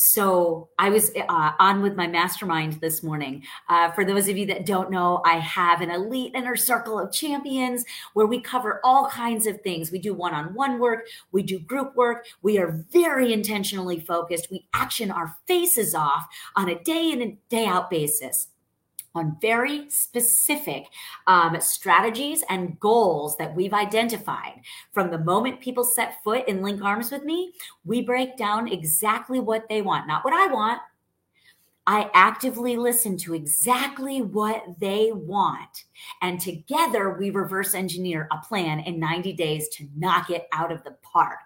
so 0.00 0.68
I 0.78 0.90
was 0.90 1.10
uh, 1.28 1.50
on 1.58 1.82
with 1.82 1.96
my 1.96 2.06
mastermind 2.06 2.74
this 2.74 3.02
morning. 3.02 3.42
Uh, 3.68 3.90
for 3.90 4.04
those 4.04 4.28
of 4.28 4.36
you 4.36 4.46
that 4.46 4.64
don't 4.64 4.92
know, 4.92 5.20
I 5.24 5.40
have 5.40 5.80
an 5.80 5.90
elite 5.90 6.36
inner 6.36 6.54
circle 6.54 7.00
of 7.00 7.12
champions 7.12 7.84
where 8.14 8.26
we 8.26 8.40
cover 8.40 8.80
all 8.84 9.08
kinds 9.08 9.48
of 9.48 9.60
things. 9.62 9.90
We 9.90 9.98
do 9.98 10.14
one 10.14 10.34
on 10.34 10.54
one 10.54 10.78
work, 10.78 11.08
we 11.32 11.42
do 11.42 11.58
group 11.58 11.96
work, 11.96 12.26
we 12.42 12.58
are 12.58 12.84
very 12.92 13.32
intentionally 13.32 13.98
focused. 13.98 14.52
We 14.52 14.68
action 14.72 15.10
our 15.10 15.36
faces 15.48 15.96
off 15.96 16.28
on 16.54 16.68
a 16.68 16.80
day 16.84 17.10
in 17.10 17.20
and 17.20 17.36
day 17.48 17.66
out 17.66 17.90
basis 17.90 18.46
on 19.14 19.36
very 19.40 19.88
specific 19.90 20.86
um, 21.26 21.56
strategies 21.60 22.44
and 22.48 22.78
goals 22.80 23.36
that 23.36 23.54
we've 23.54 23.74
identified. 23.74 24.60
From 24.92 25.10
the 25.10 25.18
moment 25.18 25.60
people 25.60 25.84
set 25.84 26.22
foot 26.22 26.44
and 26.48 26.62
link 26.62 26.82
arms 26.82 27.10
with 27.10 27.24
me, 27.24 27.52
we 27.84 28.02
break 28.02 28.36
down 28.36 28.68
exactly 28.68 29.40
what 29.40 29.68
they 29.68 29.82
want, 29.82 30.06
not 30.06 30.24
what 30.24 30.34
I 30.34 30.52
want. 30.52 30.80
I 31.88 32.10
actively 32.12 32.76
listen 32.76 33.16
to 33.18 33.32
exactly 33.32 34.20
what 34.20 34.62
they 34.78 35.10
want. 35.10 35.84
And 36.20 36.38
together 36.38 37.16
we 37.18 37.30
reverse 37.30 37.74
engineer 37.74 38.28
a 38.30 38.46
plan 38.46 38.80
in 38.80 39.00
90 39.00 39.32
days 39.32 39.68
to 39.70 39.88
knock 39.96 40.28
it 40.28 40.48
out 40.52 40.70
of 40.70 40.84
the 40.84 40.98
park. 41.02 41.38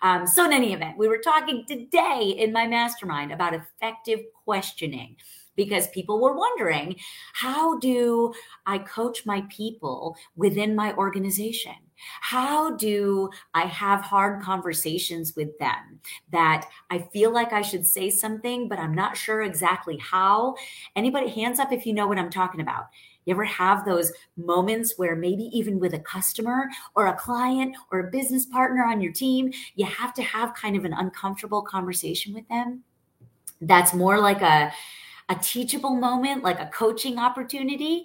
Um, 0.00 0.26
so, 0.26 0.46
in 0.46 0.54
any 0.54 0.72
event, 0.72 0.96
we 0.96 1.06
were 1.06 1.18
talking 1.18 1.66
today 1.68 2.34
in 2.38 2.50
my 2.50 2.66
mastermind 2.66 3.30
about 3.30 3.52
effective 3.52 4.20
questioning 4.42 5.16
because 5.60 5.88
people 5.88 6.18
were 6.18 6.34
wondering 6.34 6.96
how 7.34 7.78
do 7.80 8.32
I 8.64 8.78
coach 8.78 9.26
my 9.26 9.44
people 9.50 10.16
within 10.34 10.74
my 10.74 10.94
organization? 10.94 11.74
How 12.22 12.76
do 12.76 13.28
I 13.52 13.66
have 13.66 14.00
hard 14.00 14.40
conversations 14.40 15.36
with 15.36 15.58
them 15.58 16.00
that 16.32 16.66
I 16.88 17.00
feel 17.12 17.30
like 17.30 17.52
I 17.52 17.60
should 17.60 17.86
say 17.86 18.08
something, 18.08 18.68
but 18.68 18.78
I'm 18.78 18.94
not 18.94 19.18
sure 19.18 19.42
exactly 19.42 19.98
how? 19.98 20.54
Anybody, 20.96 21.28
hands 21.28 21.60
up 21.60 21.72
if 21.72 21.84
you 21.84 21.92
know 21.92 22.06
what 22.06 22.18
I'm 22.18 22.30
talking 22.30 22.62
about. 22.62 22.84
You 23.26 23.34
ever 23.34 23.44
have 23.44 23.84
those 23.84 24.12
moments 24.38 24.94
where 24.96 25.14
maybe 25.14 25.50
even 25.52 25.78
with 25.78 25.92
a 25.92 25.98
customer 25.98 26.70
or 26.94 27.08
a 27.08 27.16
client 27.16 27.76
or 27.92 28.00
a 28.00 28.10
business 28.10 28.46
partner 28.46 28.82
on 28.82 29.02
your 29.02 29.12
team, 29.12 29.52
you 29.74 29.84
have 29.84 30.14
to 30.14 30.22
have 30.22 30.54
kind 30.54 30.74
of 30.74 30.86
an 30.86 30.94
uncomfortable 30.94 31.60
conversation 31.60 32.32
with 32.32 32.48
them? 32.48 32.82
That's 33.60 33.92
more 33.92 34.18
like 34.18 34.40
a 34.40 34.72
a 35.30 35.36
teachable 35.36 35.94
moment, 35.94 36.42
like 36.42 36.60
a 36.60 36.66
coaching 36.66 37.18
opportunity. 37.18 38.02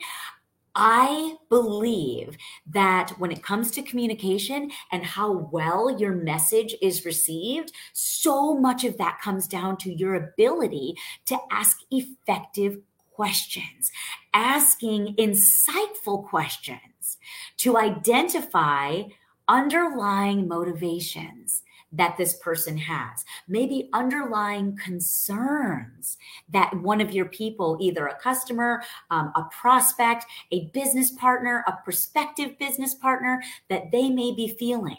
I 0.76 1.38
believe 1.50 2.38
that 2.70 3.14
when 3.18 3.32
it 3.32 3.42
comes 3.42 3.72
to 3.72 3.82
communication 3.82 4.72
and 4.92 5.04
how 5.04 5.50
well 5.52 5.98
your 5.98 6.12
message 6.12 6.76
is 6.82 7.06
received, 7.06 7.72
so 7.94 8.54
much 8.54 8.84
of 8.84 8.98
that 8.98 9.20
comes 9.22 9.48
down 9.48 9.78
to 9.78 9.94
your 9.94 10.16
ability 10.16 10.96
to 11.28 11.38
ask 11.50 11.78
effective 11.92 12.80
questions, 13.14 13.92
asking 14.34 15.16
insightful 15.16 16.28
questions 16.28 17.18
to 17.58 17.78
identify 17.78 19.04
underlying 19.48 20.48
motivations 20.48 21.64
that 21.96 22.18
this 22.18 22.36
person 22.36 22.78
has, 22.78 23.26
maybe 23.48 23.90
underlying 23.94 24.78
concerns 24.78 26.18
that 26.50 26.74
one 26.82 27.02
of 27.02 27.14
your 27.14 27.26
people, 27.26 27.78
either 27.80 28.08
a 28.08 28.16
customer, 28.16 28.84
um, 29.12 29.32
a 29.36 29.44
prospect, 29.52 30.26
a 30.52 30.66
business 30.74 31.12
partner, 31.12 31.64
a 31.68 31.74
prospective 31.84 32.58
business 32.60 32.94
partner, 32.94 33.42
that 33.70 33.92
they 33.92 34.10
may 34.10 34.34
be 34.34 34.48
feeling. 34.48 34.98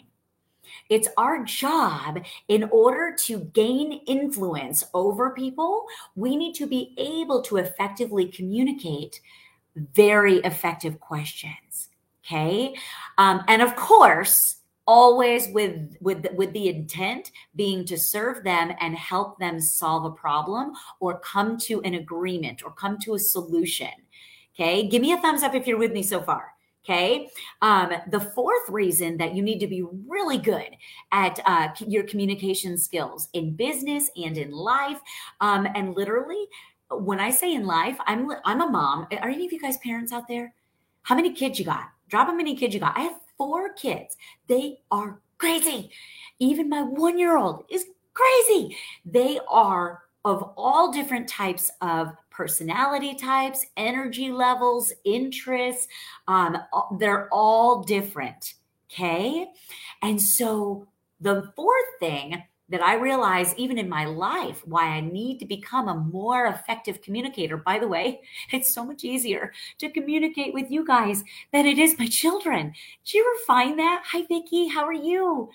It's 0.89 1.07
our 1.17 1.43
job 1.43 2.23
in 2.47 2.65
order 2.71 3.15
to 3.25 3.39
gain 3.53 4.01
influence 4.05 4.83
over 4.93 5.29
people, 5.31 5.85
we 6.15 6.35
need 6.35 6.53
to 6.55 6.67
be 6.67 6.93
able 6.97 7.41
to 7.43 7.57
effectively 7.57 8.25
communicate 8.25 9.21
very 9.75 10.37
effective 10.37 10.99
questions. 10.99 11.89
Okay. 12.25 12.75
Um, 13.17 13.43
and 13.47 13.61
of 13.61 13.75
course, 13.77 14.56
always 14.87 15.49
with 15.49 15.95
with 15.99 16.25
with 16.33 16.53
the 16.53 16.69
intent 16.69 17.31
being 17.55 17.85
to 17.85 17.97
serve 17.97 18.43
them 18.43 18.71
and 18.79 18.95
help 18.95 19.37
them 19.37 19.59
solve 19.59 20.05
a 20.05 20.11
problem 20.11 20.71
or 20.99 21.19
come 21.19 21.57
to 21.57 21.81
an 21.81 21.95
agreement 21.95 22.63
or 22.63 22.71
come 22.71 22.97
to 22.99 23.15
a 23.15 23.19
solution. 23.19 23.91
Okay? 24.55 24.87
Give 24.87 25.01
me 25.01 25.11
a 25.11 25.17
thumbs 25.17 25.43
up 25.43 25.53
if 25.53 25.67
you're 25.67 25.77
with 25.77 25.91
me 25.91 26.01
so 26.01 26.21
far. 26.21 26.53
Okay? 26.83 27.29
Um, 27.61 27.91
the 28.09 28.21
fourth 28.21 28.69
reason 28.69 29.17
that 29.17 29.35
you 29.35 29.43
need 29.43 29.59
to 29.59 29.67
be 29.67 29.83
really 30.07 30.37
good 30.37 30.69
at 31.11 31.37
uh, 31.45 31.67
your 31.85 32.03
communication 32.03 32.77
skills 32.77 33.27
in 33.33 33.55
business 33.55 34.09
and 34.15 34.37
in 34.37 34.51
life 34.51 34.99
um, 35.41 35.67
and 35.75 35.95
literally 35.95 36.47
when 36.89 37.19
i 37.19 37.29
say 37.29 37.53
in 37.53 37.65
life 37.65 37.97
i'm 38.05 38.31
i'm 38.45 38.61
a 38.61 38.69
mom. 38.69 39.07
Are 39.21 39.27
any 39.27 39.45
of 39.45 39.51
you 39.51 39.59
guys 39.59 39.77
parents 39.79 40.13
out 40.13 40.29
there? 40.29 40.53
How 41.01 41.15
many 41.15 41.33
kids 41.33 41.59
you 41.59 41.65
got? 41.65 41.89
Drop 42.07 42.27
how 42.27 42.33
many 42.33 42.55
kids 42.55 42.73
you 42.73 42.79
got. 42.79 42.97
I 42.97 43.01
have 43.01 43.19
four 43.37 43.73
kids. 43.73 44.17
They 44.47 44.79
are 44.91 45.21
crazy. 45.37 45.91
Even 46.39 46.69
my 46.69 46.81
one 46.81 47.17
year 47.17 47.37
old 47.37 47.63
is 47.69 47.85
crazy. 48.13 48.77
They 49.05 49.39
are 49.47 50.03
of 50.25 50.51
all 50.57 50.91
different 50.91 51.29
types 51.29 51.71
of 51.81 52.11
personality 52.29 53.15
types, 53.15 53.65
energy 53.77 54.31
levels, 54.31 54.91
interests. 55.05 55.87
Um, 56.27 56.57
they're 56.99 57.29
all 57.31 57.83
different. 57.83 58.55
Okay. 58.91 59.47
And 60.01 60.21
so 60.21 60.87
the 61.21 61.51
fourth 61.55 61.85
thing 61.99 62.43
that 62.69 62.83
I 62.83 62.95
realize, 62.95 63.55
even 63.55 63.77
in 63.77 63.87
my 63.87 64.05
life, 64.05 64.61
why 64.65 64.87
I 64.87 64.99
need 64.99 65.39
to 65.39 65.45
become 65.45 65.87
a 65.87 65.95
more 65.95 66.47
effective 66.47 67.01
communicator. 67.01 67.57
By 67.57 67.79
the 67.79 67.87
way, 67.87 68.21
it's 68.51 68.73
so 68.73 68.85
much 68.85 69.03
easier 69.03 69.53
to 69.79 69.89
communicate 69.89 70.53
with 70.53 70.69
you 70.69 70.85
guys 70.85 71.23
than 71.53 71.65
it 71.65 71.77
is 71.77 71.97
my 71.97 72.07
children. 72.07 72.73
Do 73.05 73.17
you 73.17 73.23
ever 73.23 73.45
find 73.45 73.79
that? 73.79 74.03
Hi, 74.07 74.23
Vicki. 74.27 74.67
How 74.67 74.83
are 74.83 74.93
you? 74.93 75.49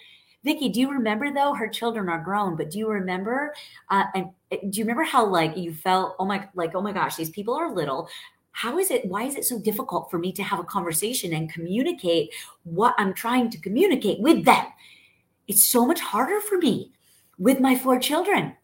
Vicki, 0.44 0.70
do 0.70 0.80
you 0.80 0.90
remember 0.90 1.32
though? 1.32 1.54
Her 1.54 1.68
children 1.68 2.08
are 2.08 2.18
grown, 2.18 2.56
but 2.56 2.70
do 2.70 2.78
you 2.78 2.88
remember? 2.88 3.54
Uh, 3.90 4.04
and 4.14 4.26
uh, 4.50 4.56
do 4.70 4.78
you 4.78 4.84
remember 4.84 5.04
how 5.04 5.24
like 5.24 5.56
you 5.56 5.72
felt? 5.72 6.16
Oh 6.18 6.24
my, 6.24 6.48
like 6.54 6.74
oh 6.74 6.82
my 6.82 6.92
gosh, 6.92 7.14
these 7.14 7.30
people 7.30 7.54
are 7.54 7.72
little. 7.72 8.08
How 8.50 8.78
is 8.78 8.90
it? 8.90 9.06
Why 9.06 9.22
is 9.22 9.36
it 9.36 9.44
so 9.44 9.60
difficult 9.60 10.10
for 10.10 10.18
me 10.18 10.32
to 10.32 10.42
have 10.42 10.58
a 10.58 10.64
conversation 10.64 11.32
and 11.32 11.52
communicate 11.52 12.34
what 12.64 12.94
I'm 12.98 13.14
trying 13.14 13.50
to 13.50 13.58
communicate 13.58 14.20
with 14.20 14.44
them? 14.44 14.66
It's 15.46 15.64
so 15.64 15.86
much 15.86 16.00
harder 16.00 16.40
for 16.40 16.58
me 16.58 16.92
with 17.38 17.60
my 17.60 17.76
four 17.76 17.98
children. 17.98 18.56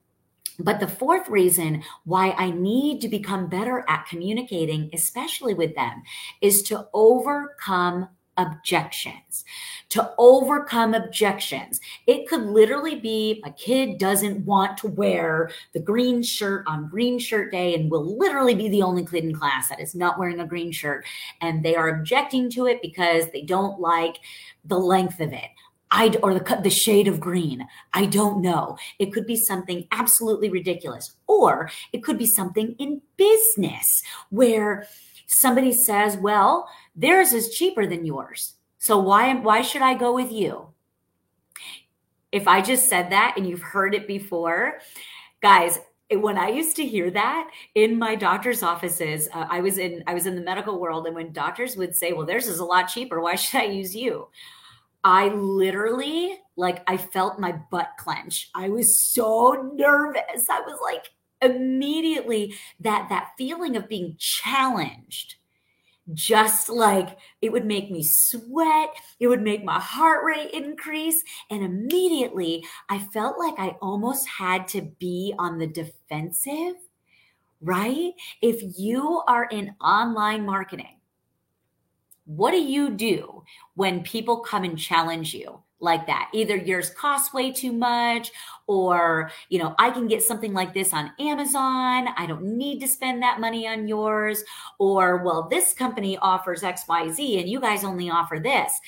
But 0.59 0.81
the 0.81 0.89
fourth 0.89 1.29
reason 1.29 1.85
why 2.05 2.33
I 2.33 2.51
need 2.51 3.01
to 3.03 3.09
become 3.09 3.49
better 3.49 3.85
at 3.89 4.07
communicating, 4.07 4.91
especially 4.93 5.55
with 5.55 5.75
them, 5.77 6.03
is 6.41 6.63
to 6.65 6.89
overcome 6.93 8.09
objections. 8.39 9.45
To 9.91 10.15
overcome 10.17 10.95
objections. 10.95 11.81
It 12.07 12.29
could 12.29 12.43
literally 12.43 12.95
be 12.95 13.43
a 13.45 13.51
kid 13.51 13.99
doesn't 13.99 14.45
want 14.47 14.79
to 14.79 14.89
wear 14.89 15.51
the 15.75 15.81
green 15.81 16.23
shirt 16.23 16.65
on 16.67 16.89
green 16.89 17.19
shirt 17.19 17.53
day 17.53 17.75
and 17.75 17.91
will 17.91 18.17
literally 18.17 18.55
be 18.55 18.69
the 18.69 18.83
only 18.83 19.05
kid 19.05 19.25
in 19.25 19.35
class 19.35 19.69
that 19.69 19.81
is 19.81 19.95
not 19.95 20.19
wearing 20.19 20.41
a 20.41 20.47
green 20.47 20.73
shirt. 20.73 21.05
And 21.41 21.65
they 21.65 21.75
are 21.75 21.89
objecting 21.89 22.49
to 22.51 22.67
it 22.67 22.81
because 22.81 23.27
they 23.33 23.43
don't 23.43 23.81
like 23.81 24.19
the 24.65 24.79
length 24.79 25.21
of 25.21 25.33
it 25.33 25.51
I 25.91 26.15
or 26.23 26.35
the 26.35 26.61
the 26.63 26.71
shade 26.71 27.09
of 27.09 27.21
green. 27.21 27.67
I 27.93 28.07
don't 28.07 28.43
know. 28.43 28.77
It 28.99 29.13
could 29.13 29.27
be 29.27 29.37
something 29.37 29.87
absolutely 29.93 30.51
ridiculous, 30.51 31.15
or 31.27 31.71
it 31.93 32.05
could 32.05 32.19
be 32.19 32.27
something 32.27 32.75
in 32.79 33.01
business 33.17 34.03
where 34.31 34.87
somebody 35.27 35.73
says, 35.73 36.17
"Well, 36.17 36.69
theirs 36.95 37.33
is 37.33 37.55
cheaper 37.55 37.87
than 37.87 38.05
yours, 38.05 38.55
so 38.79 38.99
why 38.99 39.35
why 39.35 39.63
should 39.63 39.83
I 39.83 39.95
go 39.95 40.13
with 40.13 40.31
you?" 40.33 40.69
If 42.33 42.47
I 42.47 42.61
just 42.61 42.89
said 42.89 43.11
that 43.11 43.35
and 43.37 43.47
you've 43.47 43.63
heard 43.63 43.95
it 43.95 44.07
before, 44.07 44.81
guys, 45.41 45.79
when 46.11 46.37
I 46.39 46.49
used 46.49 46.77
to 46.77 46.87
hear 46.87 47.11
that 47.11 47.51
in 47.75 47.99
my 47.99 48.15
doctor's 48.15 48.63
offices, 48.63 49.29
uh, 49.33 49.47
I 49.49 49.61
was 49.61 49.79
in 49.79 50.05
I 50.07 50.15
was 50.15 50.27
in 50.27 50.35
the 50.35 50.43
medical 50.43 50.79
world, 50.79 51.07
and 51.07 51.15
when 51.17 51.33
doctors 51.33 51.77
would 51.77 51.97
say, 51.97 52.13
"Well, 52.13 52.27
theirs 52.27 52.47
is 52.49 52.59
a 52.59 52.65
lot 52.65 52.89
cheaper. 52.89 53.21
Why 53.21 53.35
should 53.37 53.61
I 53.61 53.65
use 53.65 53.95
you?" 53.97 54.29
I 55.05 55.29
literally, 55.29 56.37
like, 56.57 56.83
I 56.89 56.97
felt 56.97 57.39
my 57.39 57.53
butt 57.71 57.91
clench. 57.99 58.51
I 58.55 58.69
was 58.69 59.03
so 59.03 59.73
nervous. 59.75 60.49
I 60.51 60.61
was 60.61 60.79
like, 60.83 61.11
immediately 61.41 62.55
that 62.81 63.09
that 63.09 63.31
feeling 63.39 63.77
of 63.77 63.89
being 63.89 64.17
challenged 64.19 65.37
just 66.15 66.69
like 66.69 67.19
it 67.43 67.53
would 67.53 67.67
make 67.67 67.91
me 67.91 68.03
sweat 68.03 68.91
it 69.21 69.27
would 69.27 69.43
make 69.43 69.63
my 69.63 69.79
heart 69.79 70.25
rate 70.25 70.51
increase 70.53 71.23
and 71.51 71.63
immediately 71.63 72.65
i 72.89 72.99
felt 72.99 73.39
like 73.39 73.55
i 73.59 73.77
almost 73.83 74.27
had 74.27 74.67
to 74.67 74.83
be 74.99 75.35
on 75.39 75.59
the 75.59 75.67
defensive 75.67 76.75
right 77.61 78.13
if 78.41 78.79
you 78.79 79.23
are 79.29 79.45
in 79.51 79.75
online 79.81 80.45
marketing 80.47 80.98
what 82.29 82.51
do 82.51 82.59
you 82.59 82.91
do 82.91 83.43
when 83.75 84.03
people 84.03 84.41
come 84.41 84.63
and 84.63 84.79
challenge 84.79 85.33
you 85.33 85.63
like 85.81 86.07
that? 86.07 86.29
Either 86.35 86.57
yours 86.57 86.91
costs 86.91 87.33
way 87.33 87.51
too 87.51 87.73
much, 87.73 88.31
or, 88.67 89.31
you 89.49 89.59
know, 89.59 89.75
I 89.79 89.91
can 89.91 90.07
get 90.07 90.23
something 90.23 90.53
like 90.53 90.75
this 90.75 90.93
on 90.93 91.11
Amazon. 91.19 92.09
I 92.19 92.27
don't 92.27 92.43
need 92.43 92.81
to 92.81 92.87
spend 92.87 93.23
that 93.23 93.41
money 93.41 93.67
on 93.67 93.89
yours. 93.89 94.45
Or, 94.79 95.25
well, 95.25 95.49
this 95.49 95.73
company 95.73 96.19
offers 96.19 96.61
XYZ 96.61 97.41
and 97.41 97.49
you 97.49 97.61
guys 97.61 97.83
only 97.83 98.11
offer 98.11 98.39
this. 98.39 98.79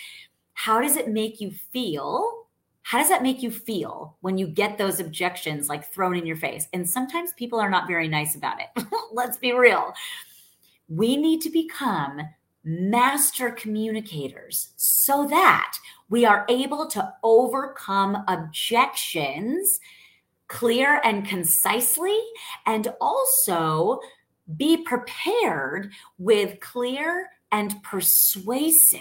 How 0.53 0.83
does 0.83 0.97
it 0.97 1.09
make 1.09 1.41
you 1.41 1.51
feel? 1.73 2.45
How 2.83 2.99
does 2.99 3.09
that 3.09 3.23
make 3.23 3.43
you 3.43 3.51
feel 3.51 4.19
when 4.21 4.37
you 4.37 4.49
get 4.49 4.77
those 4.77 5.01
objections 5.01 5.71
like 5.71 5.91
thrown 5.91 6.15
in 6.15 6.27
your 6.27 6.37
face? 6.37 6.69
And 6.75 6.87
sometimes 6.87 7.33
people 7.39 7.59
are 7.59 7.71
not 7.71 7.89
very 7.89 8.07
nice 8.07 8.35
about 8.35 8.59
it. 8.61 8.85
Let's 9.13 9.39
be 9.39 9.53
real. 9.53 9.95
We 10.89 11.17
need 11.17 11.41
to 11.41 11.51
become 11.51 12.21
master 12.65 13.51
communicators 13.51 14.73
so 14.77 15.27
that 15.27 15.77
we 16.09 16.25
are 16.25 16.45
able 16.49 16.87
to 16.89 17.13
overcome 17.23 18.25
objections 18.29 19.81
clear 20.49 21.01
and 21.05 21.27
concisely 21.27 22.19
and 22.67 22.93
also 23.01 24.01
be 24.57 24.77
prepared 24.79 25.93
with 26.19 26.59
clear 26.61 27.29
and 27.53 27.83
persuasive 27.83 29.01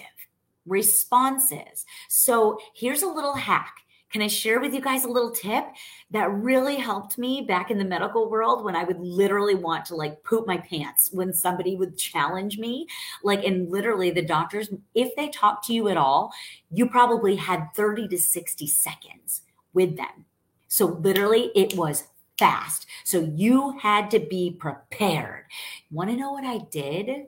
responses. 0.66 1.86
So 2.08 2.60
here's 2.76 3.02
a 3.02 3.08
little 3.08 3.36
hack 3.36 3.74
can 4.12 4.22
I 4.22 4.28
share 4.28 4.60
with 4.60 4.74
you 4.74 4.82
guys 4.82 5.04
a 5.04 5.10
little 5.10 5.32
tip 5.32 5.66
that 6.12 6.32
really 6.32 6.78
helped 6.78 7.18
me 7.18 7.42
back 7.42 7.70
in 7.70 7.78
the 7.78 7.86
medical 7.86 8.30
world 8.30 8.64
when 8.64 8.76
I 8.76 8.84
would 8.84 9.00
literally 9.00 9.56
want 9.56 9.86
to 9.86 9.96
like 9.96 10.24
poop 10.24 10.48
my 10.48 10.58
pants 10.58 11.10
when 11.12 11.34
somebody 11.34 11.76
would 11.76 11.98
challenge 11.98 12.58
me? 12.58 12.88
Like, 13.24 13.44
and 13.44 13.70
literally 13.70 14.10
the 14.10 14.26
doctors, 14.26 14.70
if 14.96 15.16
they 15.16 15.30
talk 15.30 15.66
to 15.68 15.74
you 15.74 15.90
at 15.90 15.98
all, 15.98 16.32
you 16.72 16.90
probably 16.90 17.36
had 17.36 17.68
30 17.76 18.08
to 18.08 18.18
60 18.18 18.66
seconds 18.68 19.42
with 19.74 19.96
them. 19.96 20.26
So 20.68 20.86
literally 20.86 21.52
it 21.56 21.76
was 21.76 22.08
fast. 22.40 22.88
So 23.04 23.32
you 23.36 23.78
had 23.78 24.10
to 24.12 24.20
be 24.20 24.52
prepared. 24.52 25.46
Want 25.92 26.10
to 26.10 26.16
know 26.16 26.32
what 26.32 26.46
I 26.46 26.60
did? 26.72 27.28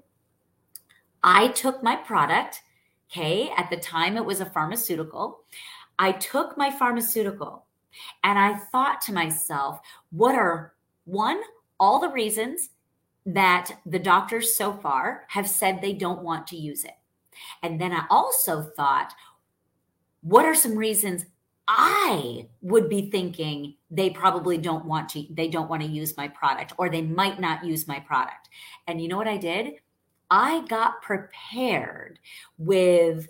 I 1.24 1.50
took 1.50 1.84
my 1.84 1.96
product, 1.96 2.62
okay, 3.12 3.52
at 3.56 3.70
the 3.70 3.78
time 3.78 4.18
it 4.18 4.26
was 4.26 4.42
a 4.42 4.46
pharmaceutical. 4.46 5.42
I 6.00 6.14
took 6.14 6.58
my 6.58 6.72
pharmaceutical 6.72 7.66
and 8.24 8.38
I 8.38 8.56
thought 8.72 9.02
to 9.02 9.14
myself, 9.14 9.80
what 10.12 10.36
are 10.36 10.74
one, 11.06 11.42
all 11.80 12.00
the 12.00 12.10
reasons 12.10 12.70
that 13.26 13.72
the 13.86 14.00
doctors 14.00 14.56
so 14.56 14.74
far 14.74 15.26
have 15.30 15.48
said 15.48 15.82
they 15.82 15.94
don't 15.94 16.24
want 16.24 16.48
to 16.48 16.58
use 16.58 16.84
it? 16.84 16.98
And 17.64 17.80
then 17.80 17.92
I 17.92 18.06
also 18.10 18.62
thought, 18.62 19.14
what 20.22 20.46
are 20.46 20.56
some 20.56 20.76
reasons 20.78 21.26
I 21.68 22.48
would 22.62 22.90
be 22.90 23.10
thinking 23.10 23.76
they 23.90 24.10
probably 24.10 24.58
don't 24.58 24.86
want 24.86 25.08
to 25.10 25.26
they 25.32 25.48
don't 25.48 25.70
want 25.70 25.82
to 25.84 25.88
use 25.88 26.18
my 26.18 26.28
product 26.28 26.74
or 26.78 26.90
they 26.90 27.02
might 27.02 27.40
not 27.40 27.64
use 27.64 27.88
my 27.88 28.00
product. 28.00 28.50
And 28.88 29.02
you 29.02 29.08
know 29.08 29.18
what 29.18 29.28
I 29.28 29.38
did? 29.38 29.76
I 30.30 30.66
got 30.68 31.02
prepared 31.02 32.20
with 32.58 33.30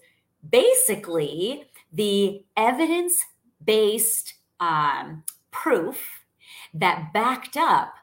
basically 0.50 1.66
the 1.92 2.44
evidence 2.56 3.22
based 3.64 4.36
um, 4.60 5.24
proof 5.52 6.22
that 6.74 7.12
backed 7.14 7.58
up 7.58 7.94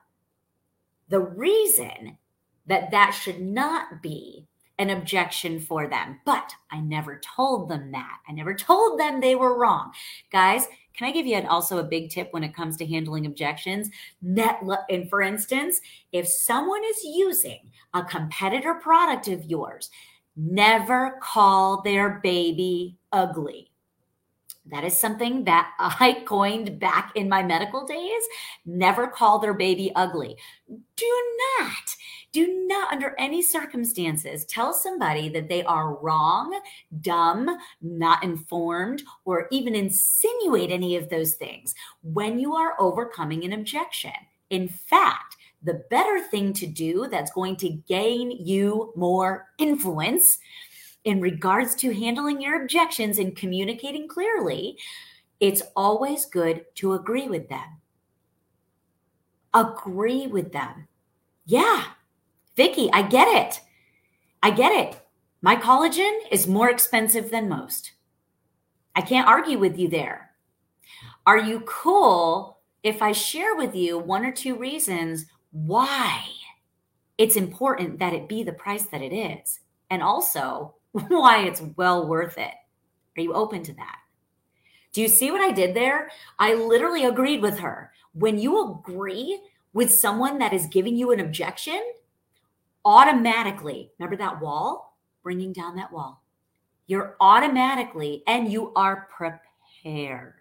the 1.09 1.20
reason 1.20 2.18
that 2.66 2.90
that 2.90 3.11
should 3.11 3.40
not 3.40 4.03
be 4.03 4.46
an 4.79 4.90
objection 4.90 5.59
for 5.59 5.88
them. 5.88 6.20
But 6.24 6.53
I 6.70 6.81
never 6.81 7.20
told 7.37 7.68
them 7.68 7.90
that. 7.92 8.18
I 8.29 8.33
never 8.33 8.55
told 8.55 9.01
them 9.01 9.20
they 9.20 9.35
were 9.35 9.59
wrong. 9.59 9.92
Guys, 10.31 10.66
can 10.96 11.09
I 11.09 11.12
give 11.12 11.27
you 11.27 11.37
an, 11.37 11.46
also 11.46 11.79
a 11.79 11.85
big 11.85 12.11
tip 12.11 12.29
when 12.33 12.44
it 12.44 12.55
comes 12.55 12.77
to 12.77 12.87
handling 12.87 13.27
objections? 13.27 13.88
Net, 14.20 14.61
and 14.90 15.09
for 15.09 15.22
instance, 15.22 15.81
if 16.12 16.29
someone 16.29 16.83
is 16.85 17.05
using 17.05 17.70
a 17.94 18.05
competitor 18.05 18.74
product 18.74 19.29
of 19.29 19.44
yours, 19.44 19.90
never 20.37 21.18
call 21.22 21.83
their 21.83 22.20
baby 22.22 22.96
ugly 23.12 23.67
That 24.70 24.85
is 24.85 24.96
something 24.96 25.44
that 25.44 25.70
I 25.78 26.22
coined 26.26 26.78
back 26.78 27.12
in 27.14 27.28
my 27.28 27.42
medical 27.42 27.87
days. 27.87 28.22
Never 28.66 29.07
call 29.07 29.38
their 29.38 29.54
baby 29.54 29.92
ugly. 29.94 30.37
Do 30.68 31.24
not, 31.59 31.96
do 32.33 32.66
not, 32.66 32.92
under 32.92 33.14
any 33.18 33.42
circumstances, 33.42 34.44
tell 34.44 34.72
somebody 34.72 35.28
that 35.31 35.48
they 35.48 35.62
are 35.64 35.96
wrong, 35.96 36.61
dumb, 37.00 37.57
not 37.81 38.22
informed, 38.22 39.02
or 39.24 39.48
even 39.50 39.74
insinuate 39.74 40.70
any 40.70 40.96
of 40.96 41.09
those 41.09 41.35
things 41.35 41.74
when 42.02 42.38
you 42.38 42.54
are 42.54 42.74
overcoming 42.78 43.44
an 43.44 43.52
objection. 43.52 44.12
In 44.50 44.68
fact, 44.68 45.37
the 45.62 45.83
better 45.90 46.20
thing 46.20 46.52
to 46.54 46.66
do 46.66 47.09
that's 47.11 47.33
going 47.33 47.57
to 47.57 47.70
gain 47.88 48.31
you 48.31 48.92
more 48.94 49.46
influence 49.59 50.38
in 51.05 51.21
regards 51.21 51.75
to 51.77 51.95
handling 51.95 52.41
your 52.41 52.63
objections 52.63 53.19
and 53.19 53.37
communicating 53.37 54.09
clearly, 54.09 54.79
it's 55.41 55.63
always 55.77 56.27
good 56.27 56.65
to 56.77 56.95
agree 56.95 57.29
with 57.29 57.49
them. 57.49 57.81
Agree 59.55 60.27
with 60.27 60.53
them. 60.53 60.89
Yeah, 61.47 61.85
Vicki, 62.57 62.91
I 62.93 63.03
get 63.03 63.29
it. 63.29 63.61
I 64.43 64.51
get 64.51 64.73
it. 64.73 65.01
My 65.41 65.57
collagen 65.57 66.19
is 66.31 66.47
more 66.47 66.69
expensive 66.69 67.31
than 67.31 67.49
most. 67.49 67.93
I 68.95 69.01
can't 69.01 69.29
argue 69.29 69.59
with 69.59 69.79
you 69.79 69.89
there. 69.89 70.33
Are 71.25 71.39
you 71.39 71.61
cool 71.61 72.59
if 72.83 73.01
I 73.01 73.13
share 73.13 73.55
with 73.55 73.75
you 73.75 73.99
one 73.99 74.25
or 74.25 74.33
two 74.33 74.57
reasons 74.57 75.27
why 75.53 76.25
it's 77.17 77.37
important 77.37 77.99
that 78.01 78.13
it 78.13 78.29
be 78.29 78.43
the 78.43 78.53
price 78.53 78.87
that 78.87 79.03
it 79.03 79.15
is? 79.15 79.61
And 79.91 80.03
also, 80.03 80.75
why 81.09 81.42
it's 81.42 81.62
well 81.77 82.07
worth 82.07 82.38
it. 82.38 82.55
Are 83.16 83.22
you 83.22 83.33
open 83.35 83.62
to 83.64 83.72
that? 83.74 83.96
Do 84.92 85.03
you 85.03 85.09
see 85.09 85.31
what 85.31 85.40
I 85.40 85.53
did 85.53 85.74
there? 85.74 86.11
I 86.38 86.55
literally 86.55 87.05
agreed 87.05 87.42
with 87.42 87.59
her. 87.59 87.92
When 88.14 88.38
you 88.38 88.72
agree 88.72 89.40
with 89.72 89.92
someone 89.92 90.38
that 90.38 90.53
is 90.53 90.66
giving 90.66 90.96
you 90.96 91.12
an 91.12 91.20
objection, 91.20 91.81
automatically, 92.85 93.92
remember 93.98 94.16
that 94.16 94.40
wall? 94.40 94.96
Bringing 95.22 95.53
down 95.53 95.77
that 95.77 95.92
wall. 95.92 96.22
You're 96.87 97.16
automatically, 97.20 98.22
and 98.27 98.51
you 98.51 98.72
are 98.74 99.09
prepared. 99.14 100.35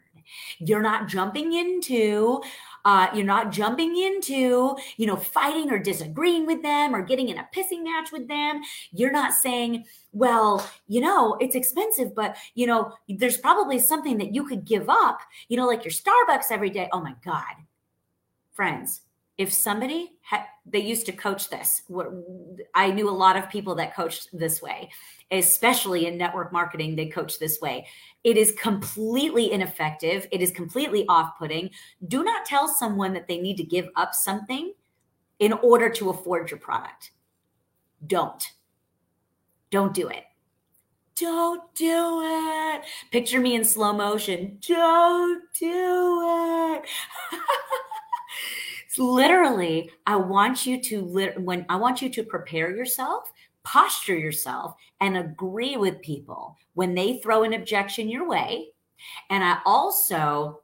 You're 0.59 0.81
not 0.81 1.07
jumping 1.07 1.53
into, 1.53 2.41
uh, 2.85 3.07
you're 3.13 3.25
not 3.25 3.51
jumping 3.51 3.97
into, 3.97 4.75
you 4.97 5.05
know, 5.05 5.15
fighting 5.15 5.71
or 5.71 5.79
disagreeing 5.79 6.45
with 6.45 6.61
them 6.61 6.95
or 6.95 7.01
getting 7.01 7.29
in 7.29 7.37
a 7.37 7.47
pissing 7.55 7.83
match 7.83 8.11
with 8.11 8.27
them. 8.27 8.61
You're 8.91 9.11
not 9.11 9.33
saying, 9.33 9.85
well, 10.11 10.67
you 10.87 11.01
know, 11.01 11.37
it's 11.39 11.55
expensive, 11.55 12.15
but 12.15 12.37
you 12.55 12.67
know, 12.67 12.93
there's 13.09 13.37
probably 13.37 13.79
something 13.79 14.17
that 14.17 14.33
you 14.33 14.45
could 14.45 14.65
give 14.65 14.89
up, 14.89 15.19
you 15.49 15.57
know, 15.57 15.67
like 15.67 15.83
your 15.83 15.91
Starbucks 15.91 16.51
every 16.51 16.69
day. 16.69 16.89
Oh 16.91 17.01
my 17.01 17.15
God. 17.23 17.55
Friends, 18.53 19.01
if 19.38 19.54
somebody 19.54 20.13
they 20.69 20.80
used 20.80 21.06
to 21.06 21.12
coach 21.12 21.50
this. 21.50 21.84
I 22.76 22.91
knew 22.91 23.10
a 23.10 23.12
lot 23.12 23.38
of 23.38 23.50
people 23.50 23.76
that 23.76 23.95
coached 23.95 24.30
this 24.34 24.62
way, 24.62 24.89
especially 25.32 26.08
in 26.08 26.17
network 26.17 26.52
marketing. 26.52 26.95
They 26.95 27.08
coach 27.08 27.39
this 27.39 27.62
way. 27.62 27.88
It 28.23 28.36
is 28.36 28.52
completely 28.54 29.52
ineffective. 29.52 30.28
It 30.32 30.41
is 30.41 30.52
completely 30.52 31.06
off 31.08 31.38
putting. 31.39 31.69
Do 32.08 32.23
not 32.23 32.45
tell 32.45 32.67
someone 32.67 33.13
that 33.13 33.28
they 33.28 33.38
need 33.38 33.58
to 33.58 33.63
give 33.63 33.88
up 33.95 34.13
something 34.13 34.73
in 35.39 35.54
order 35.54 35.89
to 35.89 36.10
afford 36.10 36.52
your 36.52 36.60
product. 36.60 37.12
Don't. 38.06 38.43
Don't 39.69 39.93
do 39.93 40.10
it. 40.10 40.23
Don't 41.15 41.73
do 41.73 42.21
it. 42.23 42.82
Picture 43.12 43.39
me 43.39 43.56
in 43.56 43.63
slow 43.63 43.93
motion. 43.93 44.60
Don't 44.67 45.43
do 45.60 46.76
it. 46.76 46.84
literally, 48.99 49.89
I 50.05 50.15
want 50.15 50.65
you 50.65 50.81
to 50.83 51.01
when 51.38 51.65
I 51.69 51.75
want 51.75 52.01
you 52.01 52.10
to 52.10 52.23
prepare 52.23 52.75
yourself, 52.75 53.31
posture 53.63 54.17
yourself 54.17 54.75
and 55.01 55.17
agree 55.17 55.77
with 55.77 56.01
people 56.01 56.57
when 56.73 56.93
they 56.93 57.19
throw 57.19 57.43
an 57.43 57.53
objection 57.53 58.10
your 58.10 58.27
way. 58.27 58.69
And 59.29 59.43
I 59.43 59.60
also 59.65 60.62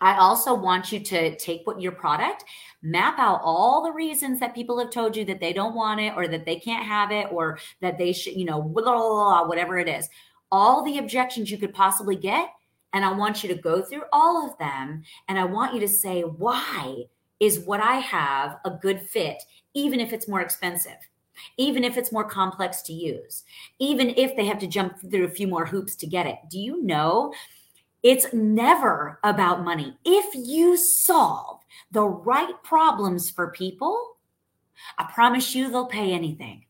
I 0.00 0.16
also 0.18 0.54
want 0.54 0.92
you 0.92 1.00
to 1.00 1.36
take 1.36 1.66
what 1.66 1.80
your 1.80 1.92
product, 1.92 2.44
map 2.82 3.18
out 3.18 3.40
all 3.42 3.82
the 3.82 3.92
reasons 3.92 4.38
that 4.38 4.54
people 4.54 4.78
have 4.78 4.90
told 4.90 5.16
you 5.16 5.24
that 5.24 5.40
they 5.40 5.52
don't 5.52 5.74
want 5.74 6.00
it 6.00 6.12
or 6.16 6.28
that 6.28 6.46
they 6.46 6.56
can't 6.56 6.86
have 6.86 7.10
it 7.10 7.26
or 7.32 7.58
that 7.80 7.98
they 7.98 8.12
should, 8.12 8.34
you 8.34 8.44
know, 8.44 8.62
blah, 8.62 8.82
blah, 8.84 8.92
blah, 8.92 9.48
whatever 9.48 9.76
it 9.78 9.88
is. 9.88 10.08
All 10.52 10.84
the 10.84 10.98
objections 10.98 11.50
you 11.50 11.58
could 11.58 11.74
possibly 11.74 12.14
get. 12.14 12.48
And 12.92 13.04
I 13.04 13.12
want 13.12 13.42
you 13.42 13.48
to 13.52 13.60
go 13.60 13.82
through 13.82 14.04
all 14.12 14.48
of 14.48 14.56
them. 14.58 15.02
And 15.26 15.38
I 15.38 15.44
want 15.44 15.74
you 15.74 15.80
to 15.80 15.88
say, 15.88 16.22
why 16.22 17.04
is 17.40 17.60
what 17.60 17.80
I 17.80 17.96
have 17.96 18.58
a 18.64 18.70
good 18.70 19.00
fit, 19.00 19.42
even 19.74 20.00
if 20.00 20.12
it's 20.12 20.28
more 20.28 20.40
expensive? 20.40 20.96
even 21.56 21.84
if 21.84 21.96
it's 21.96 22.10
more 22.10 22.24
complex 22.24 22.82
to 22.82 22.92
use, 22.92 23.44
even 23.78 24.10
if 24.16 24.34
they 24.34 24.44
have 24.44 24.58
to 24.58 24.66
jump 24.66 24.98
through 25.08 25.24
a 25.24 25.30
few 25.30 25.46
more 25.46 25.64
hoops 25.64 25.94
to 25.94 26.04
get 26.04 26.26
it. 26.26 26.36
Do 26.50 26.58
you 26.58 26.82
know 26.82 27.32
it's 28.02 28.32
never 28.32 29.18
about 29.24 29.64
money. 29.64 29.96
If 30.04 30.34
you 30.34 30.76
solve 30.76 31.60
the 31.90 32.04
right 32.04 32.54
problems 32.62 33.30
for 33.30 33.50
people, 33.50 34.16
I 34.96 35.04
promise 35.12 35.54
you 35.54 35.70
they'll 35.70 35.86
pay 35.86 36.12
anything. 36.12 36.64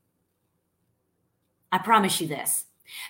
I 1.71 1.79
promise 1.79 2.21
you 2.21 2.29
this. 2.29 2.65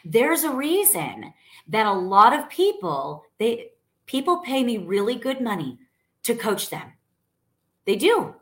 There's 0.05 0.43
a 0.43 0.51
reason 0.51 1.33
that 1.69 1.87
a 1.87 1.93
lot 1.93 2.33
of 2.33 2.49
people, 2.49 3.25
they 3.39 3.71
people 4.07 4.39
pay 4.39 4.65
me 4.65 4.79
really 4.79 5.15
good 5.15 5.41
money 5.41 5.79
to 6.25 6.35
coach 6.35 6.71
them. 6.71 6.93
They 7.89 7.97
do. 7.97 8.35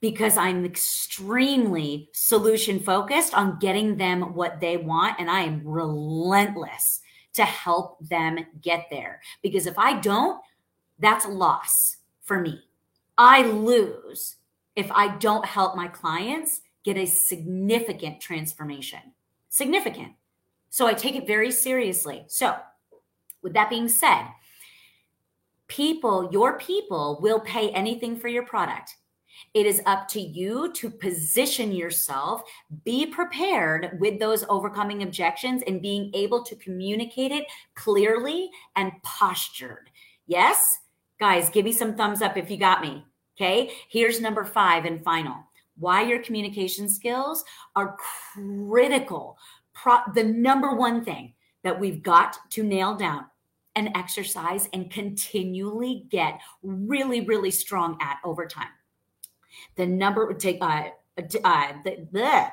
Because 0.00 0.38
I'm 0.38 0.64
extremely 0.64 2.08
solution 2.14 2.80
focused 2.80 3.34
on 3.34 3.58
getting 3.58 3.98
them 3.98 4.34
what 4.34 4.58
they 4.58 4.78
want 4.78 5.16
and 5.20 5.30
I 5.30 5.42
am 5.42 5.60
relentless 5.66 7.00
to 7.34 7.44
help 7.44 7.98
them 8.08 8.38
get 8.62 8.86
there. 8.90 9.20
Because 9.42 9.66
if 9.66 9.78
I 9.78 10.00
don't, 10.00 10.40
that's 10.98 11.26
a 11.26 11.28
loss 11.28 11.98
for 12.22 12.40
me. 12.40 12.58
I 13.18 13.42
lose 13.42 14.36
if 14.76 14.90
I 14.92 15.14
don't 15.18 15.44
help 15.44 15.76
my 15.76 15.88
clients 15.88 16.62
get 16.82 16.96
a 16.96 17.04
significant 17.04 18.18
transformation. 18.18 19.00
Significant. 19.50 20.12
So 20.70 20.86
I 20.86 20.94
take 20.94 21.16
it 21.16 21.26
very 21.26 21.50
seriously. 21.50 22.24
So, 22.28 22.56
with 23.42 23.52
that 23.54 23.68
being 23.68 23.88
said, 23.88 24.26
people, 25.70 26.28
your 26.30 26.58
people 26.58 27.18
will 27.22 27.40
pay 27.40 27.70
anything 27.70 28.18
for 28.18 28.28
your 28.28 28.44
product. 28.44 28.96
It 29.54 29.64
is 29.64 29.80
up 29.86 30.06
to 30.08 30.20
you 30.20 30.72
to 30.74 30.90
position 30.90 31.72
yourself, 31.72 32.42
be 32.84 33.06
prepared 33.06 33.96
with 34.00 34.18
those 34.18 34.44
overcoming 34.48 35.02
objections 35.02 35.62
and 35.66 35.80
being 35.80 36.10
able 36.14 36.42
to 36.44 36.56
communicate 36.56 37.32
it 37.32 37.46
clearly 37.74 38.50
and 38.76 38.92
postured. 39.02 39.88
Yes? 40.26 40.78
Guys, 41.18 41.48
give 41.48 41.64
me 41.64 41.72
some 41.72 41.96
thumbs 41.96 42.20
up 42.20 42.36
if 42.36 42.50
you 42.50 42.58
got 42.58 42.82
me. 42.82 43.04
Okay. 43.36 43.72
Here's 43.88 44.20
number 44.20 44.44
five 44.44 44.84
and 44.84 45.02
final 45.02 45.36
why 45.78 46.02
your 46.02 46.22
communication 46.22 46.90
skills 46.90 47.42
are 47.74 47.96
critical. 48.34 49.38
Pro- 49.72 50.12
the 50.14 50.24
number 50.24 50.74
one 50.74 51.02
thing 51.02 51.32
that 51.64 51.78
we've 51.78 52.02
got 52.02 52.36
to 52.50 52.62
nail 52.62 52.94
down 52.94 53.24
and 53.76 53.90
exercise 53.94 54.68
and 54.72 54.90
continually 54.90 56.06
get 56.10 56.40
really, 56.62 57.20
really 57.20 57.50
strong 57.50 57.96
at 58.00 58.18
over 58.24 58.46
time 58.46 58.68
the 59.76 59.86
number 59.86 60.26
would 60.26 60.38
take 60.40 60.58
uh, 60.60 60.90
uh, 61.44 61.72
the, 61.84 62.06
the 62.12 62.46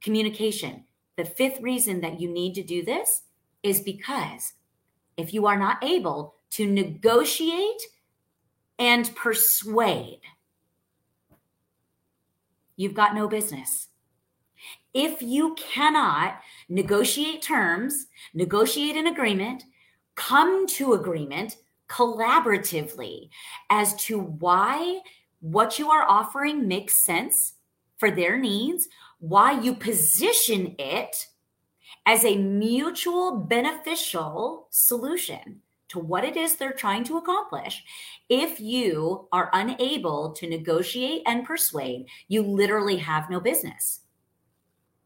communication. 0.00 0.84
The 1.16 1.24
fifth 1.24 1.60
reason 1.60 2.00
that 2.00 2.20
you 2.20 2.32
need 2.32 2.54
to 2.54 2.62
do 2.62 2.84
this 2.84 3.22
is 3.62 3.80
because 3.80 4.54
if 5.16 5.34
you 5.34 5.46
are 5.46 5.58
not 5.58 5.82
able 5.84 6.36
to 6.52 6.66
negotiate 6.66 7.82
and 8.78 9.14
persuade, 9.14 10.20
you've 12.76 12.94
got 12.94 13.14
no 13.14 13.28
business. 13.28 13.88
If 14.94 15.22
you 15.22 15.54
cannot 15.54 16.40
negotiate 16.68 17.42
terms, 17.42 18.06
negotiate 18.34 18.96
an 18.96 19.06
agreement, 19.06 19.64
come 20.20 20.66
to 20.66 20.92
agreement 20.92 21.56
collaboratively 21.88 23.30
as 23.70 23.94
to 23.94 24.20
why 24.20 25.00
what 25.40 25.78
you 25.78 25.90
are 25.90 26.06
offering 26.06 26.68
makes 26.68 27.04
sense 27.04 27.54
for 27.96 28.10
their 28.10 28.38
needs, 28.38 28.86
why 29.18 29.58
you 29.58 29.74
position 29.74 30.74
it 30.78 31.16
as 32.04 32.24
a 32.24 32.36
mutual 32.36 33.36
beneficial 33.36 34.68
solution 34.70 35.60
to 35.88 35.98
what 35.98 36.24
it 36.24 36.36
is 36.36 36.54
they're 36.54 36.72
trying 36.72 37.02
to 37.04 37.16
accomplish. 37.16 37.82
If 38.28 38.60
you 38.60 39.26
are 39.32 39.48
unable 39.54 40.32
to 40.32 40.48
negotiate 40.48 41.22
and 41.26 41.46
persuade, 41.46 42.06
you 42.28 42.42
literally 42.42 42.98
have 42.98 43.30
no 43.30 43.40
business. 43.40 44.00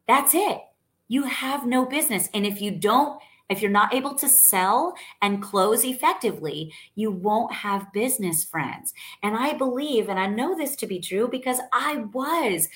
That's 0.09 0.35
it. 0.35 0.59
You 1.07 1.23
have 1.23 1.67
no 1.67 1.87
business. 1.87 2.29
And 2.35 2.45
if 2.45 2.61
you 2.61 2.73
don't 2.73 3.21
If 3.51 3.61
you're 3.61 3.71
not 3.71 3.95
able 3.95 4.15
to 4.15 4.29
sell 4.29 4.95
and 5.21 5.43
close 5.43 5.85
effectively, 5.85 6.73
you 6.95 7.11
won't 7.11 7.53
have 7.53 7.93
business 7.93 8.43
friends. 8.43 8.95
And 9.23 9.37
I 9.37 9.53
believe, 9.53 10.09
and 10.09 10.19
I 10.19 10.27
know 10.27 10.57
this 10.57 10.77
to 10.77 10.87
be 10.87 10.99
true 10.99 11.29
because 11.29 11.59
I 11.73 11.97
was 12.13 12.69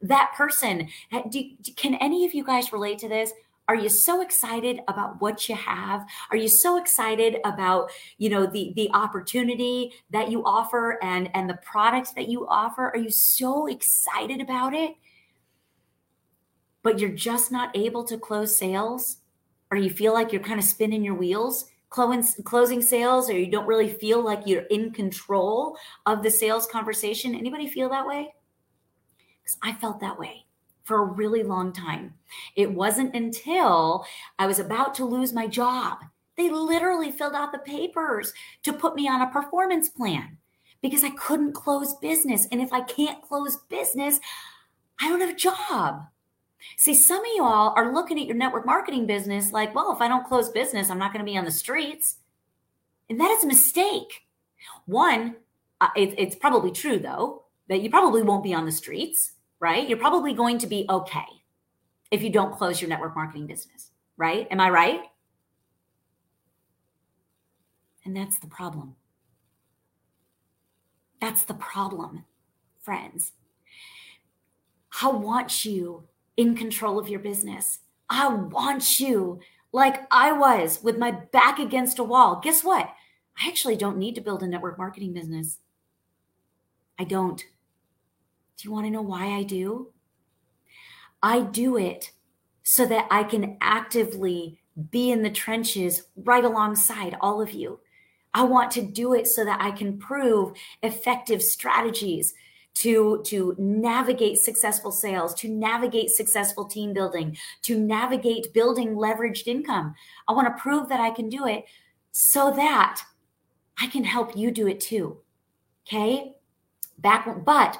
that 0.00 0.32
person. 0.34 0.88
Uh, 1.12 1.22
do, 1.28 1.42
can 1.76 1.94
any 1.96 2.24
of 2.24 2.34
you 2.34 2.44
guys 2.44 2.72
relate 2.72 2.98
to 3.00 3.08
this? 3.08 3.32
Are 3.66 3.74
you 3.74 3.88
so 3.88 4.20
excited 4.20 4.80
about 4.88 5.20
what 5.22 5.48
you 5.48 5.54
have? 5.54 6.06
Are 6.30 6.36
you 6.36 6.48
so 6.48 6.76
excited 6.76 7.38
about, 7.44 7.90
you 8.18 8.28
know, 8.28 8.46
the 8.46 8.74
the 8.76 8.90
opportunity 8.92 9.92
that 10.10 10.30
you 10.30 10.44
offer 10.44 11.02
and 11.02 11.30
and 11.34 11.48
the 11.48 11.58
products 11.62 12.12
that 12.12 12.28
you 12.28 12.46
offer? 12.46 12.88
Are 12.88 12.98
you 12.98 13.10
so 13.10 13.66
excited 13.66 14.42
about 14.42 14.74
it? 14.74 14.94
But 16.82 16.98
you're 16.98 17.10
just 17.10 17.50
not 17.50 17.74
able 17.74 18.04
to 18.04 18.18
close 18.18 18.54
sales? 18.54 19.18
Or 19.74 19.76
you 19.76 19.90
feel 19.90 20.12
like 20.12 20.32
you're 20.32 20.42
kind 20.42 20.58
of 20.58 20.64
spinning 20.64 21.04
your 21.04 21.14
wheels? 21.14 21.70
closing 21.90 22.82
sales 22.82 23.30
or 23.30 23.38
you 23.38 23.46
don't 23.46 23.68
really 23.68 23.88
feel 23.88 24.20
like 24.20 24.42
you're 24.46 24.62
in 24.62 24.90
control 24.90 25.76
of 26.06 26.24
the 26.24 26.30
sales 26.30 26.66
conversation 26.66 27.36
anybody 27.36 27.68
feel 27.68 27.88
that 27.88 28.04
way 28.04 28.34
because 29.40 29.56
i 29.62 29.72
felt 29.74 30.00
that 30.00 30.18
way 30.18 30.44
for 30.84 31.00
a 31.00 31.12
really 31.12 31.42
long 31.42 31.72
time. 31.72 32.14
It 32.56 32.72
wasn't 32.72 33.16
until 33.16 34.06
I 34.38 34.46
was 34.46 34.58
about 34.58 34.94
to 34.96 35.04
lose 35.04 35.32
my 35.32 35.46
job. 35.46 35.98
They 36.36 36.50
literally 36.50 37.10
filled 37.10 37.34
out 37.34 37.52
the 37.52 37.58
papers 37.58 38.32
to 38.62 38.72
put 38.72 38.94
me 38.94 39.08
on 39.08 39.22
a 39.22 39.30
performance 39.30 39.88
plan 39.88 40.36
because 40.82 41.02
I 41.02 41.10
couldn't 41.10 41.52
close 41.52 41.94
business. 41.94 42.46
And 42.52 42.60
if 42.60 42.72
I 42.72 42.82
can't 42.82 43.22
close 43.22 43.56
business, 43.68 44.20
I 45.00 45.08
don't 45.08 45.20
have 45.20 45.30
a 45.30 45.34
job. 45.34 46.06
See, 46.76 46.94
some 46.94 47.20
of 47.20 47.30
y'all 47.36 47.74
are 47.76 47.92
looking 47.92 48.18
at 48.18 48.26
your 48.26 48.36
network 48.36 48.66
marketing 48.66 49.06
business 49.06 49.52
like, 49.52 49.74
well, 49.74 49.92
if 49.92 50.00
I 50.00 50.08
don't 50.08 50.26
close 50.26 50.48
business, 50.48 50.90
I'm 50.90 50.98
not 50.98 51.12
going 51.12 51.24
to 51.24 51.30
be 51.30 51.36
on 51.36 51.44
the 51.44 51.50
streets. 51.50 52.16
And 53.08 53.20
that 53.20 53.30
is 53.30 53.44
a 53.44 53.46
mistake. 53.46 54.26
One, 54.86 55.36
uh, 55.80 55.88
it, 55.96 56.14
it's 56.18 56.36
probably 56.36 56.72
true, 56.72 56.98
though, 56.98 57.44
that 57.68 57.82
you 57.82 57.90
probably 57.90 58.22
won't 58.22 58.44
be 58.44 58.54
on 58.54 58.64
the 58.64 58.72
streets 58.72 59.34
right? 59.64 59.88
You're 59.88 59.98
probably 59.98 60.34
going 60.34 60.58
to 60.58 60.66
be 60.66 60.84
okay 60.90 61.24
if 62.10 62.22
you 62.22 62.28
don't 62.28 62.54
close 62.54 62.82
your 62.82 62.90
network 62.90 63.16
marketing 63.16 63.46
business, 63.46 63.92
right? 64.18 64.46
Am 64.50 64.60
I 64.60 64.68
right? 64.68 65.00
And 68.04 68.14
that's 68.14 68.38
the 68.38 68.46
problem. 68.46 68.96
That's 71.18 71.44
the 71.44 71.54
problem, 71.54 72.26
friends. 72.82 73.32
I 75.00 75.08
want 75.08 75.64
you 75.64 76.04
in 76.36 76.56
control 76.56 76.98
of 76.98 77.08
your 77.08 77.20
business. 77.20 77.80
I 78.10 78.28
want 78.28 79.00
you 79.00 79.40
like 79.72 80.02
I 80.10 80.32
was 80.32 80.82
with 80.82 80.98
my 80.98 81.10
back 81.10 81.58
against 81.58 81.98
a 81.98 82.04
wall. 82.04 82.40
Guess 82.42 82.62
what? 82.62 82.92
I 83.38 83.48
actually 83.48 83.76
don't 83.76 83.98
need 83.98 84.14
to 84.14 84.20
build 84.20 84.42
a 84.42 84.46
network 84.46 84.78
marketing 84.78 85.12
business. 85.12 85.58
I 86.98 87.04
don't. 87.04 87.38
Do 87.38 88.68
you 88.68 88.72
want 88.72 88.86
to 88.86 88.90
know 88.90 89.02
why 89.02 89.36
I 89.36 89.42
do? 89.42 89.90
I 91.22 91.40
do 91.40 91.76
it 91.76 92.12
so 92.62 92.86
that 92.86 93.08
I 93.10 93.24
can 93.24 93.56
actively 93.60 94.60
be 94.90 95.10
in 95.10 95.22
the 95.22 95.30
trenches 95.30 96.04
right 96.16 96.44
alongside 96.44 97.16
all 97.20 97.40
of 97.40 97.52
you. 97.52 97.80
I 98.32 98.42
want 98.44 98.70
to 98.72 98.82
do 98.82 99.14
it 99.14 99.26
so 99.28 99.44
that 99.44 99.60
I 99.60 99.70
can 99.70 99.98
prove 99.98 100.52
effective 100.82 101.42
strategies 101.42 102.34
to 102.74 103.22
to 103.24 103.54
navigate 103.58 104.38
successful 104.38 104.90
sales, 104.90 105.32
to 105.34 105.48
navigate 105.48 106.10
successful 106.10 106.64
team 106.64 106.92
building, 106.92 107.36
to 107.62 107.78
navigate 107.78 108.52
building 108.52 108.94
leveraged 108.94 109.46
income. 109.46 109.94
I 110.28 110.32
want 110.32 110.48
to 110.48 110.60
prove 110.60 110.88
that 110.88 111.00
I 111.00 111.10
can 111.10 111.28
do 111.28 111.46
it 111.46 111.64
so 112.12 112.50
that 112.52 113.02
I 113.80 113.86
can 113.86 114.04
help 114.04 114.36
you 114.36 114.50
do 114.50 114.66
it 114.66 114.80
too. 114.80 115.18
Okay? 115.86 116.34
Back 116.98 117.44
but 117.44 117.78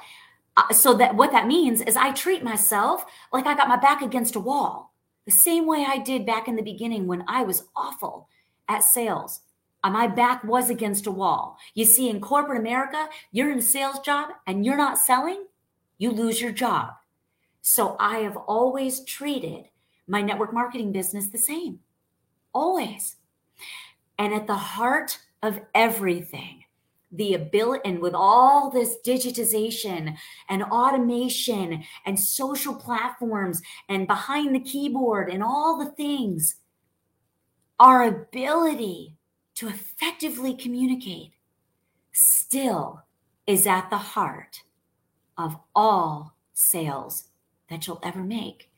uh, 0.56 0.72
so 0.72 0.94
that 0.94 1.16
what 1.16 1.32
that 1.32 1.46
means 1.46 1.80
is 1.80 1.96
I 1.96 2.12
treat 2.12 2.42
myself 2.42 3.04
like 3.32 3.46
I 3.46 3.54
got 3.54 3.68
my 3.68 3.76
back 3.76 4.02
against 4.02 4.36
a 4.36 4.40
wall, 4.40 4.92
the 5.24 5.32
same 5.32 5.66
way 5.66 5.84
I 5.86 5.98
did 5.98 6.26
back 6.26 6.48
in 6.48 6.56
the 6.56 6.62
beginning 6.62 7.06
when 7.06 7.24
I 7.26 7.42
was 7.42 7.64
awful 7.74 8.28
at 8.68 8.84
sales. 8.84 9.40
Uh, 9.84 9.90
my 9.90 10.06
back 10.06 10.42
was 10.42 10.70
against 10.70 11.06
a 11.06 11.10
wall. 11.10 11.58
You 11.74 11.84
see, 11.84 12.08
in 12.08 12.20
corporate 12.20 12.58
America, 12.58 13.06
you're 13.30 13.52
in 13.52 13.58
a 13.58 13.62
sales 13.62 13.98
job 14.00 14.30
and 14.46 14.64
you're 14.64 14.78
not 14.78 14.98
selling, 14.98 15.44
you 15.98 16.10
lose 16.10 16.40
your 16.40 16.52
job. 16.52 16.94
So 17.60 17.94
I 18.00 18.20
have 18.20 18.36
always 18.36 19.04
treated 19.04 19.66
my 20.08 20.22
network 20.22 20.54
marketing 20.54 20.90
business 20.90 21.28
the 21.28 21.38
same, 21.38 21.80
always. 22.54 23.16
And 24.18 24.32
at 24.32 24.46
the 24.46 24.54
heart 24.54 25.18
of 25.42 25.60
everything 25.74 26.64
the 27.12 27.34
ability 27.34 27.80
and 27.84 28.00
with 28.00 28.14
all 28.14 28.70
this 28.70 28.96
digitization 29.06 30.16
and 30.48 30.62
automation 30.64 31.84
and 32.06 32.18
social 32.18 32.74
platforms 32.74 33.62
and 33.88 34.08
behind 34.08 34.52
the 34.52 34.60
keyboard 34.60 35.30
and 35.30 35.40
all 35.40 35.78
the 35.78 35.92
things 35.92 36.56
our 37.78 38.02
ability 38.02 39.16
to 39.56 39.68
effectively 39.68 40.54
communicate 40.54 41.32
still 42.12 43.02
is 43.46 43.66
at 43.66 43.90
the 43.90 43.98
heart 43.98 44.62
of 45.36 45.56
all 45.74 46.36
sales 46.52 47.24
that 47.68 47.86
you'll 47.86 48.00
ever 48.02 48.22
make 48.22 48.70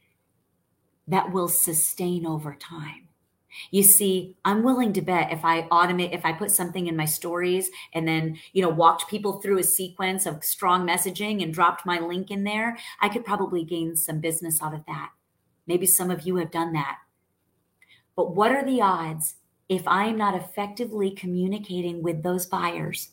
that 1.07 1.33
will 1.33 1.49
sustain 1.49 2.27
over 2.27 2.55
time 2.55 3.07
you 3.71 3.83
see, 3.83 4.37
I'm 4.45 4.63
willing 4.63 4.93
to 4.95 5.03
bet 5.03 5.33
if 5.33 5.45
I 5.45 5.63
automate, 5.63 6.15
if 6.15 6.25
I 6.25 6.33
put 6.33 6.51
something 6.51 6.87
in 6.87 6.97
my 6.97 7.05
stories 7.05 7.71
and 7.93 8.07
then, 8.07 8.39
you 8.53 8.63
know, 8.63 8.69
walked 8.69 9.09
people 9.09 9.41
through 9.41 9.59
a 9.59 9.65
sequence 9.65 10.27
of 10.27 10.45
strong 10.45 10.87
messaging 10.87 11.43
and 11.43 11.53
dropped 11.53 11.87
my 11.87 11.99
link 11.99 12.31
in 12.31 12.45
there, 12.45 12.77
I 13.01 13.09
could 13.09 13.25
probably 13.25 13.65
gain 13.65 13.97
some 13.97 14.21
business 14.21 14.63
out 14.63 14.75
of 14.75 14.85
that. 14.87 15.11
Maybe 15.67 15.87
some 15.87 16.11
of 16.11 16.23
you 16.23 16.37
have 16.37 16.51
done 16.51 16.73
that. 16.75 16.99
But 18.15 18.35
what 18.35 18.53
are 18.53 18.65
the 18.65 18.81
odds 18.81 19.37
if 19.69 19.87
I 19.87 20.07
am 20.07 20.17
not 20.17 20.35
effectively 20.35 21.11
communicating 21.11 22.03
with 22.03 22.23
those 22.23 22.47
buyers? 22.47 23.11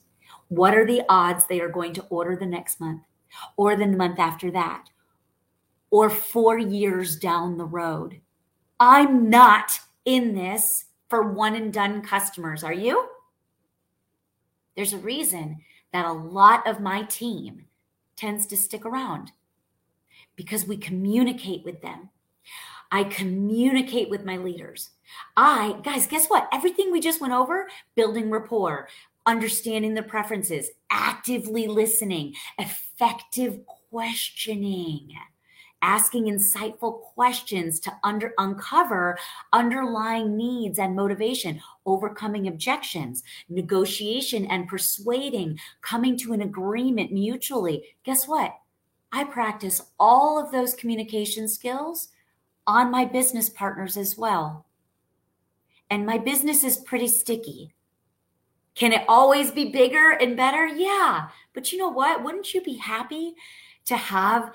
What 0.50 0.76
are 0.76 0.86
the 0.86 1.04
odds 1.10 1.46
they 1.46 1.60
are 1.62 1.70
going 1.70 1.94
to 1.94 2.06
order 2.10 2.36
the 2.36 2.46
next 2.46 2.80
month 2.80 3.04
or 3.58 3.76
the 3.76 3.88
month 3.88 4.20
after 4.20 4.52
that 4.52 4.90
or 5.90 6.10
four 6.10 6.58
years 6.58 7.16
down 7.16 7.58
the 7.58 7.66
road? 7.66 8.20
I'm 8.80 9.30
not 9.30 9.80
in 10.06 10.36
this 10.36 10.86
for 11.10 11.32
one 11.32 11.56
and 11.56 11.72
done 11.72 12.02
customers. 12.02 12.64
Are 12.64 12.74
you? 12.74 13.08
There's 14.76 14.94
a 14.94 14.98
reason 14.98 15.62
that 15.92 16.06
a 16.06 16.12
lot 16.12 16.68
of 16.68 16.82
my 16.82 17.04
team 17.04 17.66
tends 18.16 18.46
to 18.48 18.58
stick 18.58 18.86
around 18.86 19.32
because 20.36 20.66
we 20.68 20.78
communicate 20.78 21.64
with 21.64 21.82
them. 21.82 22.10
I 22.94 23.06
communicate 23.06 24.12
with 24.12 24.24
my 24.24 24.38
leaders. 24.38 24.92
I, 25.36 25.80
guys, 25.84 26.06
guess 26.06 26.28
what? 26.28 26.48
Everything 26.54 26.92
we 26.92 27.02
just 27.02 27.20
went 27.20 27.34
over 27.34 27.68
building 27.96 28.30
rapport, 28.30 28.88
understanding 29.26 29.96
the 29.96 30.04
preferences, 30.04 30.70
actively 30.92 31.66
listening, 31.68 32.36
effective 32.60 33.66
questioning 33.90 35.10
asking 35.82 36.26
insightful 36.26 37.02
questions 37.02 37.78
to 37.78 37.92
under, 38.06 38.34
uncover 38.38 39.18
underlying 39.52 40.38
needs 40.38 40.80
and 40.80 40.96
motivation, 40.96 41.62
overcoming 41.86 42.48
objections, 42.48 43.22
negotiation 43.50 44.46
and 44.46 44.70
persuading, 44.70 45.60
coming 45.82 46.18
to 46.18 46.32
an 46.32 46.42
agreement 46.42 47.12
mutually. 47.12 47.84
Guess 48.06 48.30
what? 48.30 48.56
I 49.12 49.26
practice 49.26 49.82
all 50.00 50.42
of 50.42 50.54
those 50.54 50.74
communication 50.74 51.50
skills 51.50 52.08
on 52.66 52.92
my 52.92 53.06
business 53.06 53.50
partners 53.50 53.98
as 53.98 54.18
well. 54.18 54.66
And 55.90 56.06
my 56.06 56.18
business 56.18 56.64
is 56.64 56.78
pretty 56.78 57.08
sticky. 57.08 57.74
Can 58.76 58.94
it 58.94 59.06
always 59.08 59.52
be 59.52 59.72
bigger 59.72 60.12
and 60.12 60.36
better? 60.36 60.66
Yeah. 60.66 61.28
But 61.54 61.72
you 61.72 61.78
know 61.78 61.90
what? 61.90 62.24
Wouldn't 62.24 62.54
you 62.54 62.62
be 62.62 62.78
happy 62.78 63.36
to 63.86 63.96
have 63.96 64.52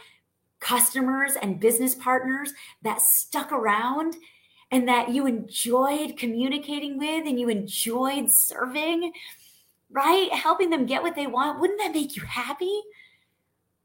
customers 0.60 1.34
and 1.40 1.60
business 1.60 1.94
partners 1.94 2.52
that 2.82 3.00
stuck 3.00 3.52
around 3.52 4.16
and 4.70 4.88
that 4.88 5.10
you 5.10 5.26
enjoyed 5.26 6.16
communicating 6.16 6.98
with 6.98 7.26
and 7.26 7.38
you 7.38 7.48
enjoyed 7.48 8.30
serving, 8.30 9.12
right? 9.90 10.32
Helping 10.32 10.70
them 10.70 10.86
get 10.86 11.02
what 11.02 11.14
they 11.14 11.26
want. 11.26 11.60
Wouldn't 11.60 11.80
that 11.80 11.94
make 11.94 12.16
you 12.16 12.22
happy? 12.22 12.80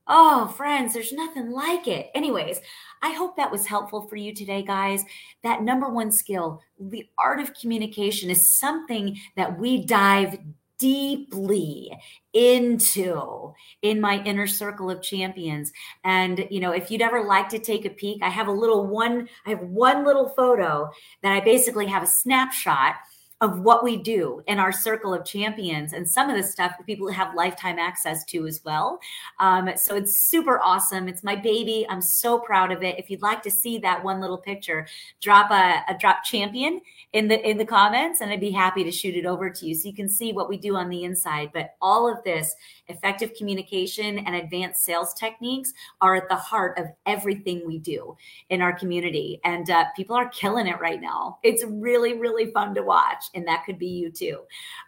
Oh, 0.08 0.48
friends, 0.48 0.94
there's 0.94 1.14
nothing 1.14 1.52
like 1.52 1.88
it. 1.88 2.10
Anyways, 2.14 2.60
I 3.04 3.12
hope 3.12 3.36
that 3.36 3.52
was 3.52 3.68
helpful 3.68 4.08
for 4.08 4.16
you 4.16 4.34
today, 4.34 4.64
guys. 4.64 5.04
That 5.44 5.62
number 5.62 5.90
one 5.90 6.12
skill, 6.12 6.62
the 6.80 7.06
art 7.20 7.42
of 7.42 7.54
communication, 7.54 8.30
is 8.30 8.58
something 8.58 9.20
that 9.36 9.60
we 9.60 9.86
dive 9.86 10.40
deeply 10.80 11.92
into 12.34 13.54
in 13.82 14.02
my 14.02 14.24
inner 14.24 14.48
circle 14.48 14.90
of 14.90 15.02
champions 15.02 15.72
and 16.04 16.46
you 16.50 16.60
know 16.60 16.72
if 16.72 16.90
you'd 16.90 17.02
ever 17.02 17.24
like 17.24 17.48
to 17.48 17.60
take 17.60 17.86
a 17.86 17.90
peek 17.92 18.22
i 18.24 18.28
have 18.28 18.48
a 18.48 18.52
little 18.52 18.88
one 18.88 19.30
i 19.46 19.52
have 19.52 19.62
one 19.62 20.04
little 20.04 20.28
photo 20.30 20.90
that 21.22 21.32
i 21.32 21.40
basically 21.40 21.86
have 21.86 22.04
a 22.04 22.08
snapshot 22.08 22.96
of 23.44 23.60
what 23.60 23.84
we 23.84 23.98
do 23.98 24.42
in 24.48 24.58
our 24.58 24.72
circle 24.72 25.14
of 25.14 25.26
champions 25.26 25.92
and 25.92 26.10
some 26.10 26.30
of 26.30 26.38
the 26.38 26.42
stuff 26.42 26.72
people 26.86 27.12
have 27.12 27.36
lifetime 27.36 27.78
access 27.78 28.24
to 28.24 28.48
as 28.48 28.62
well. 28.64 28.98
Um, 29.42 29.70
so 29.76 29.98
it's 29.98 30.18
super 30.18 30.62
awesome. 30.64 31.10
It's 31.10 31.26
my 31.26 31.36
baby. 31.36 31.86
I'm 31.90 32.02
so 32.02 32.40
proud 32.40 32.72
of 32.72 32.84
it. 32.84 32.98
If 32.98 33.10
you'd 33.10 33.22
like 33.22 33.44
to 33.44 33.52
see 33.52 33.78
that 33.80 34.02
one 34.02 34.22
little 34.22 34.38
picture, 34.38 34.88
drop 35.20 35.52
a, 35.52 35.82
a 35.90 35.98
drop 36.00 36.24
champion 36.24 36.80
in 37.12 37.28
the 37.28 37.48
in 37.48 37.58
the 37.58 37.66
comments 37.66 38.22
and 38.22 38.32
I'd 38.32 38.40
be 38.40 38.50
happy 38.50 38.84
to 38.86 38.92
shoot 38.92 39.16
it 39.16 39.26
over 39.26 39.50
to 39.50 39.66
you 39.66 39.76
so 39.76 39.90
you 39.90 39.94
can 39.94 40.08
see 40.08 40.32
what 40.32 40.48
we 40.48 40.58
do 40.58 40.78
on 40.78 40.88
the 40.88 41.04
inside. 41.04 41.50
But 41.54 41.76
all 41.82 42.10
of 42.10 42.24
this 42.24 42.56
effective 42.88 43.34
communication 43.36 44.20
and 44.20 44.36
advanced 44.36 44.86
sales 44.86 45.14
techniques 45.14 45.74
are 46.00 46.16
at 46.16 46.30
the 46.30 46.36
heart 46.36 46.80
of 46.80 46.88
everything 47.06 47.68
we 47.68 47.78
do 47.78 48.16
in 48.50 48.62
our 48.62 48.74
community. 48.74 49.42
And 49.44 49.70
uh, 49.70 49.86
people 49.98 50.16
are 50.16 50.30
killing 50.30 50.68
it 50.68 50.80
right 50.80 51.02
now. 51.02 51.40
It's 51.44 51.66
really, 51.68 52.18
really 52.18 52.52
fun 52.52 52.74
to 52.76 52.84
watch. 52.84 53.26
And 53.34 53.48
that 53.48 53.66
could 53.66 53.80
be 53.80 53.88
you 53.88 54.12
too. 54.12 54.40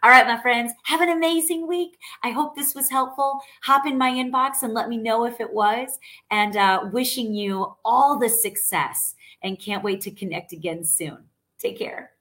All 0.03 0.09
right, 0.09 0.27
my 0.27 0.41
friends, 0.41 0.71
have 0.83 1.01
an 1.01 1.09
amazing 1.09 1.67
week. 1.67 1.97
I 2.23 2.29
hope 2.29 2.55
this 2.55 2.75
was 2.75 2.89
helpful. 2.89 3.39
Hop 3.63 3.85
in 3.85 3.97
my 3.97 4.11
inbox 4.11 4.63
and 4.63 4.73
let 4.73 4.89
me 4.89 4.97
know 4.97 5.25
if 5.25 5.39
it 5.39 5.51
was. 5.51 5.97
And 6.31 6.55
uh, 6.55 6.89
wishing 6.91 7.33
you 7.33 7.75
all 7.83 8.19
the 8.19 8.29
success 8.29 9.15
and 9.43 9.59
can't 9.59 9.83
wait 9.83 10.01
to 10.01 10.11
connect 10.11 10.53
again 10.53 10.83
soon. 10.83 11.17
Take 11.59 11.77
care. 11.77 12.14